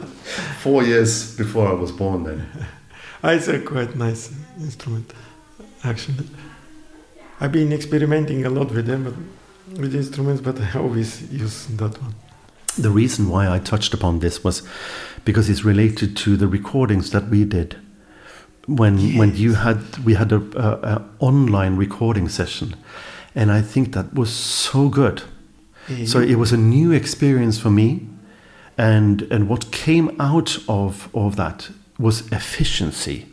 Four 0.61 0.83
years 0.83 1.37
before 1.37 1.69
I 1.69 1.73
was 1.75 1.93
born, 1.93 2.25
then. 2.25 2.47
It's 3.25 3.49
a 3.49 3.59
quite 3.59 3.97
nice 3.97 4.31
instrument, 4.61 5.13
actually. 5.83 6.27
I've 7.41 7.53
been 7.53 7.73
experimenting 7.73 8.45
a 8.45 8.51
lot 8.51 8.71
with 8.71 8.87
them, 8.87 9.05
but 9.05 9.79
with 9.81 9.95
instruments, 9.95 10.43
but 10.43 10.61
I 10.61 10.79
always 10.79 11.23
use 11.33 11.67
that 11.67 12.01
one. 12.01 12.15
The 12.77 12.91
reason 12.91 13.29
why 13.29 13.49
I 13.49 13.61
touched 13.61 13.95
upon 13.95 14.19
this 14.19 14.45
was 14.45 14.63
because 15.25 15.49
it's 15.49 15.65
related 15.65 16.17
to 16.19 16.37
the 16.37 16.47
recordings 16.47 17.11
that 17.11 17.29
we 17.29 17.45
did 17.45 17.77
when 18.67 19.17
when 19.17 19.37
you 19.37 19.55
had 19.55 19.99
we 20.05 20.15
had 20.15 20.33
a, 20.33 20.43
a, 20.57 20.97
a 20.97 21.03
online 21.19 21.77
recording 21.77 22.29
session, 22.29 22.75
and 23.35 23.51
I 23.53 23.63
think 23.63 23.93
that 23.93 24.15
was 24.15 24.31
so 24.31 24.89
good. 24.89 25.23
Yeah, 25.89 26.07
So 26.07 26.21
it 26.21 26.37
was 26.37 26.53
a 26.53 26.57
new 26.57 26.93
experience 26.93 27.59
for 27.59 27.71
me, 27.71 28.07
and 28.77 29.23
and 29.31 29.49
what 29.49 29.71
came 29.71 30.11
out 30.19 30.59
of 30.67 31.09
of 31.15 31.37
that 31.37 31.71
was 31.99 32.31
efficiency 32.33 33.27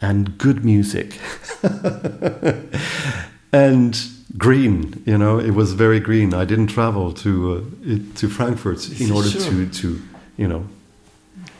and 0.00 0.36
good 0.38 0.64
music 0.64 1.18
and 3.52 3.98
green. 4.36 5.02
You 5.06 5.18
know, 5.18 5.38
it 5.38 5.52
was 5.54 5.72
very 5.72 6.00
green. 6.00 6.34
I 6.34 6.44
didn't 6.44 6.68
travel 6.68 7.12
to 7.12 7.30
uh, 7.86 7.98
to 8.16 8.28
Frankfurt 8.28 9.00
in 9.00 9.10
order 9.10 9.28
Sure. 9.30 9.40
to 9.50 9.66
to 9.80 9.88
you 10.36 10.48
know 10.48 10.64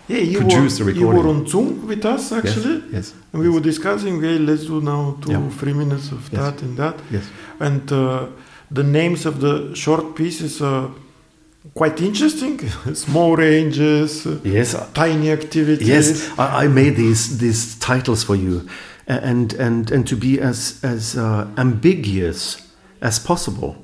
yeah, 0.08 0.18
you 0.18 0.38
produce 0.38 0.78
were, 0.78 0.92
the 0.92 1.00
You 1.00 1.08
were 1.08 1.28
on 1.28 1.46
Zoom 1.48 1.86
with 1.86 2.04
us, 2.04 2.30
actually. 2.30 2.74
Yes, 2.74 2.92
yes, 2.92 3.14
And 3.32 3.42
we 3.42 3.48
were 3.48 3.60
discussing, 3.60 4.18
okay, 4.18 4.38
let's 4.38 4.64
do 4.66 4.80
now 4.80 5.16
two, 5.20 5.32
Yeah. 5.32 5.50
three 5.58 5.72
minutes 5.74 6.12
of 6.12 6.20
Yes. 6.32 6.40
that 6.40 6.62
and 6.62 6.76
that. 6.76 6.94
yes. 7.10 7.24
And 7.58 7.90
uh, 7.90 8.26
the 8.70 8.84
names 8.84 9.26
of 9.26 9.40
the 9.40 9.74
short 9.74 10.14
pieces, 10.14 10.60
uh, 10.60 10.90
quite 11.74 12.00
interesting. 12.00 12.58
Small 12.94 13.36
ranges, 13.36 14.26
uh, 14.26 14.38
Yes, 14.44 14.74
tiny 14.94 15.30
activities. 15.30 15.88
Yes, 15.88 16.38
I, 16.38 16.64
I 16.64 16.68
made 16.68 16.96
these 16.96 17.38
these 17.38 17.74
titles 17.78 18.24
for 18.24 18.36
you, 18.36 18.68
and 19.06 19.52
and 19.54 19.90
and 19.90 20.06
to 20.06 20.16
be 20.16 20.40
as 20.40 20.80
as 20.82 21.16
uh, 21.16 21.46
ambiguous 21.56 22.62
as 23.00 23.18
possible, 23.18 23.76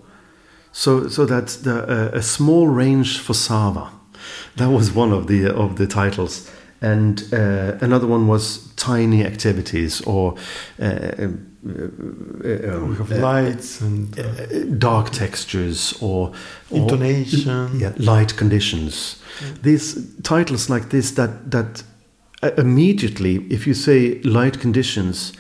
so 0.72 1.08
so 1.08 1.26
that 1.26 1.48
the 1.62 1.82
uh, 1.82 2.18
a 2.18 2.22
small 2.22 2.68
range 2.68 3.18
for 3.18 3.34
Sava, 3.34 3.90
that 4.56 4.70
was 4.70 4.90
one 4.92 5.12
of 5.12 5.26
the 5.26 5.54
of 5.54 5.76
the 5.76 5.86
titles, 5.86 6.50
and 6.80 7.24
uh, 7.32 7.78
another 7.80 8.06
one 8.06 8.26
was 8.28 8.72
tiny 8.76 9.24
activities 9.24 10.00
or. 10.02 10.34
Uh, 11.64 11.72
uh, 11.72 12.74
uh, 12.74 12.86
We 12.86 12.96
have 12.96 13.12
uh, 13.12 13.20
lights 13.20 13.80
and 13.80 14.18
uh, 14.18 14.64
dark 14.78 15.10
textures 15.10 15.94
or, 16.00 16.32
or 16.70 16.78
Intonation. 16.78 17.78
yeah, 17.78 17.92
light 17.98 18.36
conditions. 18.36 19.22
These 19.62 19.96
titles 20.22 20.68
like 20.68 20.88
this 20.88 21.12
that 21.12 21.50
that 21.50 21.84
immediately, 22.58 23.46
if 23.48 23.66
you 23.66 23.74
say 23.74 24.20
light 24.22 24.60
conditions, 24.60 25.32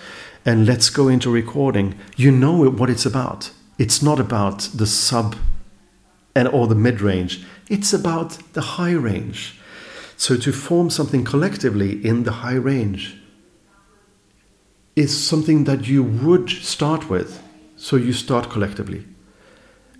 and 0.44 0.66
let's 0.66 0.90
go 0.90 1.08
into 1.08 1.30
recording, 1.30 1.94
you 2.16 2.30
know 2.30 2.70
what 2.70 2.88
it's 2.90 3.06
about. 3.06 3.50
It's 3.78 4.00
not 4.02 4.20
about 4.20 4.70
the 4.74 4.86
sub 4.86 5.34
and 6.34 6.48
or 6.48 6.68
the 6.68 6.74
mid 6.76 7.00
range. 7.00 7.44
It's 7.68 7.92
about 7.92 8.38
the 8.52 8.60
high 8.60 8.92
range. 8.94 9.58
So 10.16 10.36
to 10.36 10.52
form 10.52 10.90
something 10.90 11.24
collectively 11.24 12.04
in 12.04 12.22
the 12.22 12.32
high 12.32 12.58
range 12.58 13.16
is 14.94 15.28
something 15.28 15.64
that 15.64 15.86
you 15.88 16.02
would 16.02 16.50
start 16.50 17.08
with. 17.08 17.40
So 17.76 17.96
you 17.96 18.12
start 18.12 18.48
collectively, 18.50 19.04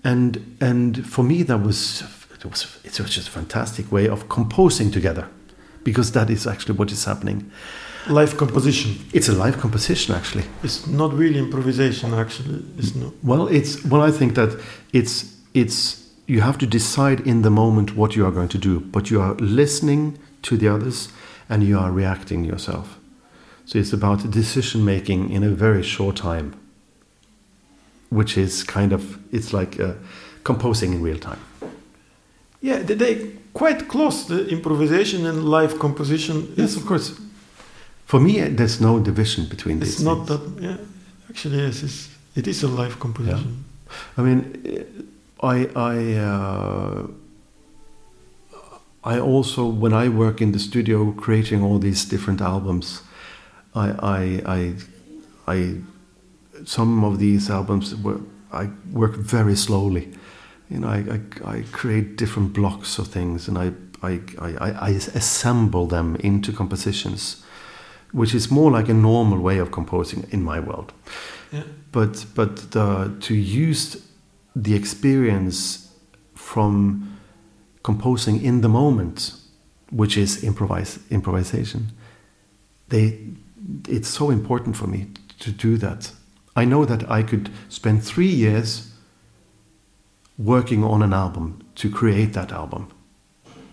and 0.05 0.57
and 0.61 1.05
for 1.07 1.24
me 1.24 1.43
that 1.45 1.62
was 1.62 2.03
it 2.32 2.45
was 2.45 2.78
it 2.84 3.01
was 3.01 3.11
just 3.11 3.28
a 3.28 3.30
fantastic 3.30 3.90
way 3.90 4.09
of 4.09 4.28
composing 4.28 4.93
together, 4.93 5.26
because 5.82 6.12
that 6.12 6.30
is 6.30 6.47
actually 6.47 6.76
what 6.78 6.93
is 6.93 7.05
happening. 7.05 7.51
live 8.09 8.36
composition. 8.36 8.97
It's 9.12 9.28
a 9.28 9.32
live 9.32 9.59
composition 9.59 10.14
actually. 10.14 10.45
It's 10.62 10.86
not 10.86 11.12
really 11.12 11.38
improvisation. 11.38 12.14
Actually, 12.14 12.64
it's 12.78 12.95
not. 12.95 13.12
Well, 13.22 13.49
it's 13.49 13.84
well. 13.84 14.03
I 14.03 14.11
think 14.11 14.34
that 14.34 14.59
it's 14.93 15.36
it's 15.55 16.09
you 16.26 16.40
have 16.40 16.59
to 16.59 16.66
decide 16.66 17.20
in 17.20 17.43
the 17.43 17.51
moment 17.51 17.97
what 17.97 18.16
you 18.16 18.26
are 18.26 18.32
going 18.32 18.49
to 18.49 18.59
do, 18.59 18.80
but 18.80 19.11
you 19.11 19.20
are 19.20 19.34
listening 19.34 20.18
to 20.43 20.57
the 20.57 20.68
others 20.68 21.09
and 21.49 21.62
you 21.62 21.78
are 21.78 21.90
reacting 21.90 22.45
yourself. 22.45 22.99
So 23.73 23.79
it's 23.79 23.95
about 23.95 24.31
decision 24.31 24.85
making 24.85 25.31
in 25.31 25.43
a 25.43 25.49
very 25.49 25.83
short 25.83 26.16
time, 26.16 26.53
which 28.11 28.37
is 28.37 28.62
kind 28.64 28.93
of 28.93 29.18
it's 29.33 29.55
like 29.55 29.81
uh, 29.81 29.95
composing 30.45 30.93
in 30.93 31.01
real 31.01 31.18
time. 31.18 31.39
Yeah, 32.61 32.83
they, 32.83 32.95
they 32.95 33.31
quite 33.55 33.89
close 33.89 34.27
the 34.27 34.47
improvisation 34.49 35.25
and 35.25 35.49
live 35.49 35.79
composition. 35.79 36.53
Yes, 36.55 36.73
is 36.73 36.77
of 36.77 36.85
course. 36.85 37.18
For 38.05 38.20
me, 38.20 38.43
uh, 38.43 38.51
there's 38.51 38.79
no 38.79 38.99
division 38.99 39.47
between 39.47 39.79
It's 39.79 39.87
these. 39.87 39.95
It's 39.95 40.05
not 40.05 40.27
things. 40.27 40.55
that. 40.55 40.62
Yeah, 40.62 40.77
actually, 41.31 41.57
yes, 41.57 41.83
it's, 41.83 42.11
it 42.37 42.47
is 42.47 42.62
a 42.62 42.68
live 42.68 42.99
composition. 43.01 43.64
Yeah. 43.87 44.03
I 44.18 44.23
mean, 44.23 44.87
I 45.41 45.70
I 45.75 46.14
uh, 46.20 47.07
I 49.03 49.18
also 49.18 49.64
when 49.64 49.95
I 49.95 50.11
work 50.11 50.43
in 50.43 50.53
the 50.53 50.59
studio 50.59 51.12
creating 51.12 51.62
all 51.62 51.79
these 51.79 52.05
different 52.05 52.43
albums, 52.43 53.03
I 53.75 53.91
I 53.91 54.43
I, 54.57 54.75
I 55.57 55.75
some 56.64 57.05
of 57.05 57.18
these 57.18 57.51
albums 57.51 57.95
were 57.97 58.20
I 58.53 58.68
work 58.93 59.16
very 59.16 59.57
slowly. 59.57 60.09
You 60.68 60.79
know, 60.79 60.89
I, 60.89 61.20
I, 61.45 61.57
I 61.59 61.62
create 61.73 62.16
different 62.16 62.53
blocks 62.53 62.99
of 62.99 63.09
things 63.09 63.49
and 63.49 63.59
I, 63.59 63.73
I, 64.03 64.20
I, 64.39 64.89
I 64.89 64.91
assemble 65.14 65.87
them 65.87 66.16
into 66.16 66.53
compositions, 66.53 67.45
which 68.12 68.35
is 68.35 68.51
more 68.51 68.70
like 68.70 68.89
a 68.89 68.95
normal 68.95 69.39
way 69.39 69.59
of 69.59 69.70
composing 69.70 70.25
in 70.31 70.43
my 70.43 70.61
world 70.61 70.93
Yeah. 71.53 71.64
but 71.93 72.25
but 72.35 72.70
the, 72.70 73.11
to 73.20 73.35
use 73.35 73.97
the 74.62 74.75
experience 74.75 75.89
from 76.35 77.18
composing 77.83 78.43
in 78.43 78.61
the 78.61 78.68
moment, 78.68 79.33
which 79.91 80.16
is 80.16 80.43
improvise 80.43 80.99
improvisation, 81.11 81.87
they 82.89 83.18
it's 83.89 84.09
so 84.09 84.31
important 84.31 84.77
for 84.77 84.87
me 84.87 85.07
to 85.41 85.51
do 85.51 85.77
that. 85.79 86.13
I 86.55 86.65
know 86.65 86.85
that 86.85 87.11
I 87.11 87.23
could 87.23 87.51
spend 87.69 88.05
three 88.05 88.27
years 88.27 88.93
working 90.39 90.85
on 90.85 91.03
an 91.03 91.13
album 91.13 91.63
to 91.77 91.91
create 91.91 92.33
that 92.33 92.53
album 92.53 92.89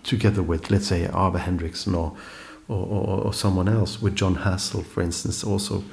together 0.02 0.42
with, 0.42 0.70
let's 0.70 0.86
say, 0.86 1.06
Arve 1.06 1.34
Henriksen 1.40 1.94
or, 1.94 2.16
or, 2.68 2.86
or, 2.86 3.20
or 3.24 3.34
someone 3.34 3.68
else, 3.68 4.00
with 4.00 4.14
Jon 4.14 4.36
Hassell, 4.36 4.84
for 4.84 5.02
instance, 5.02 5.44
also 5.44 5.84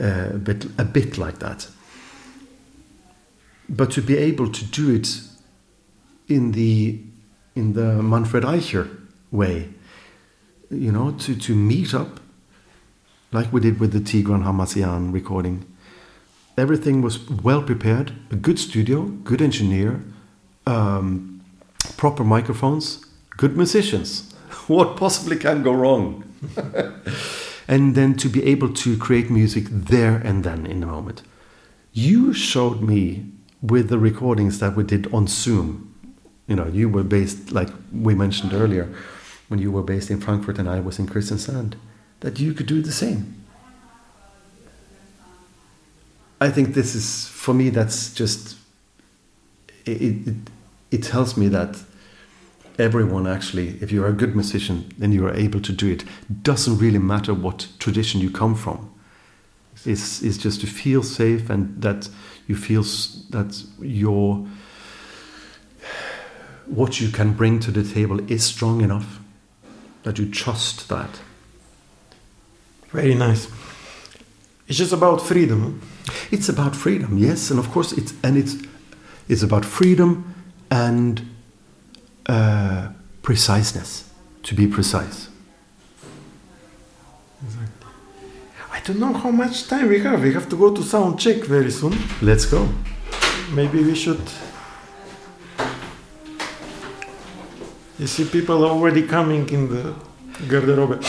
uh, 0.00 0.30
a 0.34 0.38
bit 0.38 0.66
a 0.78 0.84
bit 0.84 1.16
like 1.16 1.38
that. 1.38 1.68
But 3.68 3.90
to 3.92 4.02
be 4.02 4.16
able 4.16 4.52
to 4.52 4.64
do 4.64 4.94
it 4.94 5.20
in 6.28 6.52
the 6.52 7.00
in 7.54 7.72
the 7.72 8.02
Manfred 8.02 8.44
Eicher 8.44 8.88
way, 9.30 9.68
you 10.70 10.92
know, 10.92 11.12
to, 11.12 11.34
to 11.34 11.54
meet 11.54 11.94
up 11.94 12.20
like 13.36 13.52
we 13.52 13.60
did 13.60 13.78
with 13.78 13.92
the 13.92 14.00
Tigran 14.00 14.44
Hamasyan 14.44 15.12
recording. 15.12 15.66
Everything 16.56 17.02
was 17.02 17.16
well 17.28 17.62
prepared, 17.62 18.12
a 18.30 18.36
good 18.46 18.58
studio, 18.58 19.02
good 19.30 19.42
engineer, 19.42 20.02
um, 20.66 21.44
proper 21.98 22.24
microphones, 22.24 23.04
good 23.36 23.54
musicians. 23.62 24.08
What 24.74 24.96
possibly 24.96 25.36
can 25.36 25.62
go 25.62 25.72
wrong? 25.82 26.24
and 27.68 27.94
then 27.94 28.14
to 28.22 28.28
be 28.36 28.42
able 28.52 28.70
to 28.84 28.96
create 28.96 29.28
music 29.30 29.64
there 29.70 30.16
and 30.28 30.42
then 30.42 30.60
in 30.66 30.80
the 30.80 30.86
moment. 30.86 31.18
You 31.92 32.32
showed 32.32 32.80
me 32.80 33.00
with 33.60 33.90
the 33.90 33.98
recordings 33.98 34.58
that 34.60 34.74
we 34.76 34.82
did 34.82 35.12
on 35.12 35.26
Zoom. 35.26 35.66
You 36.48 36.56
know, 36.56 36.68
you 36.78 36.88
were 36.88 37.04
based, 37.04 37.52
like 37.52 37.68
we 37.92 38.14
mentioned 38.14 38.52
earlier, 38.54 38.86
when 39.48 39.60
you 39.60 39.70
were 39.70 39.86
based 39.92 40.10
in 40.10 40.20
Frankfurt 40.20 40.58
and 40.58 40.68
I 40.68 40.80
was 40.80 40.98
in 40.98 41.06
Kristiansand, 41.06 41.74
that 42.26 42.40
you 42.40 42.52
could 42.52 42.66
do 42.66 42.82
the 42.82 42.90
same. 42.90 43.36
I 46.40 46.50
think 46.50 46.74
this 46.74 46.96
is, 46.96 47.28
for 47.28 47.54
me, 47.54 47.70
that's 47.70 48.12
just, 48.12 48.56
it, 49.84 50.02
it, 50.02 50.34
it 50.90 51.02
tells 51.04 51.36
me 51.36 51.46
that 51.46 51.78
everyone 52.80 53.28
actually, 53.28 53.78
if 53.80 53.92
you're 53.92 54.08
a 54.08 54.12
good 54.12 54.34
musician 54.34 54.90
and 55.00 55.14
you 55.14 55.24
are 55.24 55.34
able 55.34 55.60
to 55.60 55.72
do 55.72 55.88
it, 55.88 56.02
doesn't 56.42 56.78
really 56.78 56.98
matter 56.98 57.32
what 57.32 57.68
tradition 57.78 58.20
you 58.20 58.32
come 58.32 58.56
from. 58.56 58.92
It's, 59.84 60.20
it's 60.20 60.36
just 60.36 60.60
to 60.62 60.66
feel 60.66 61.04
safe 61.04 61.48
and 61.48 61.80
that 61.80 62.08
you 62.48 62.56
feel 62.56 62.82
that 63.30 63.62
your 63.80 64.44
what 66.64 67.00
you 67.00 67.10
can 67.10 67.34
bring 67.34 67.60
to 67.60 67.70
the 67.70 67.84
table 67.84 68.18
is 68.28 68.44
strong 68.44 68.80
enough 68.80 69.20
that 70.02 70.18
you 70.18 70.28
trust 70.28 70.88
that. 70.88 71.20
Very 72.90 73.14
nice. 73.14 73.48
It's 74.68 74.78
just 74.78 74.92
about 74.92 75.20
freedom. 75.20 75.80
It's 76.30 76.48
about 76.48 76.74
freedom, 76.74 77.18
yes, 77.18 77.50
and 77.50 77.58
of 77.58 77.70
course 77.70 77.92
it's 77.92 78.14
and 78.22 78.36
it's 78.36 78.56
it's 79.28 79.42
about 79.42 79.64
freedom 79.64 80.34
and 80.70 81.22
uh, 82.26 82.88
preciseness. 83.22 84.04
To 84.42 84.54
be 84.54 84.68
precise. 84.68 85.28
Exactly. 87.44 87.90
I 88.72 88.78
don't 88.84 89.00
know 89.00 89.12
how 89.12 89.32
much 89.32 89.66
time 89.66 89.88
we 89.88 89.98
have. 89.98 90.22
We 90.22 90.32
have 90.34 90.48
to 90.50 90.56
go 90.56 90.72
to 90.72 90.82
sound 90.84 91.18
check 91.18 91.38
very 91.42 91.72
soon. 91.72 91.98
Let's 92.22 92.44
go. 92.44 92.68
Maybe 93.52 93.82
we 93.82 93.96
should. 93.96 94.22
You 97.98 98.06
see, 98.06 98.24
people 98.24 98.64
already 98.64 99.02
coming 99.02 99.48
in 99.48 99.68
the 99.68 99.94
garderobe. 100.48 101.00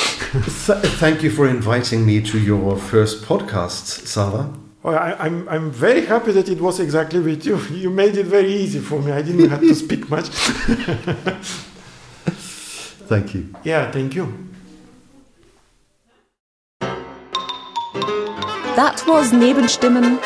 Th- 0.66 0.94
thank 1.00 1.24
you 1.24 1.30
for 1.30 1.48
inviting 1.48 2.06
me 2.06 2.22
to 2.22 2.40
your 2.40 2.78
first 2.78 3.24
podcast, 3.24 4.06
Sava. 4.08 4.54
Oh, 4.84 4.92
I, 4.94 5.26
I'm, 5.26 5.48
I'm 5.50 5.72
very 5.72 6.06
happy 6.06 6.32
that 6.32 6.48
it 6.50 6.62
was 6.62 6.80
exactly 6.80 7.20
with 7.20 7.46
you. 7.46 7.58
You 7.72 7.90
made 7.90 8.16
it 8.18 8.26
very 8.26 8.54
easy 8.54 8.80
for 8.80 9.02
me. 9.02 9.12
I 9.12 9.22
didn't 9.22 9.50
have 9.50 9.60
to 9.62 9.76
speak 9.76 10.10
much. 10.10 10.30
Thank 13.10 13.34
you. 13.36 13.56
Yeah, 13.64 13.90
thank 13.92 14.16
you. 14.16 14.26
That 18.76 19.02
was 19.08 19.32
Nebenstimmen, 19.32 20.22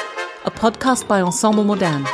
a 0.45 0.52
podcast 0.52 1.08
by 1.08 1.22
Ensemble 1.22 1.64
Modern. 1.64 2.06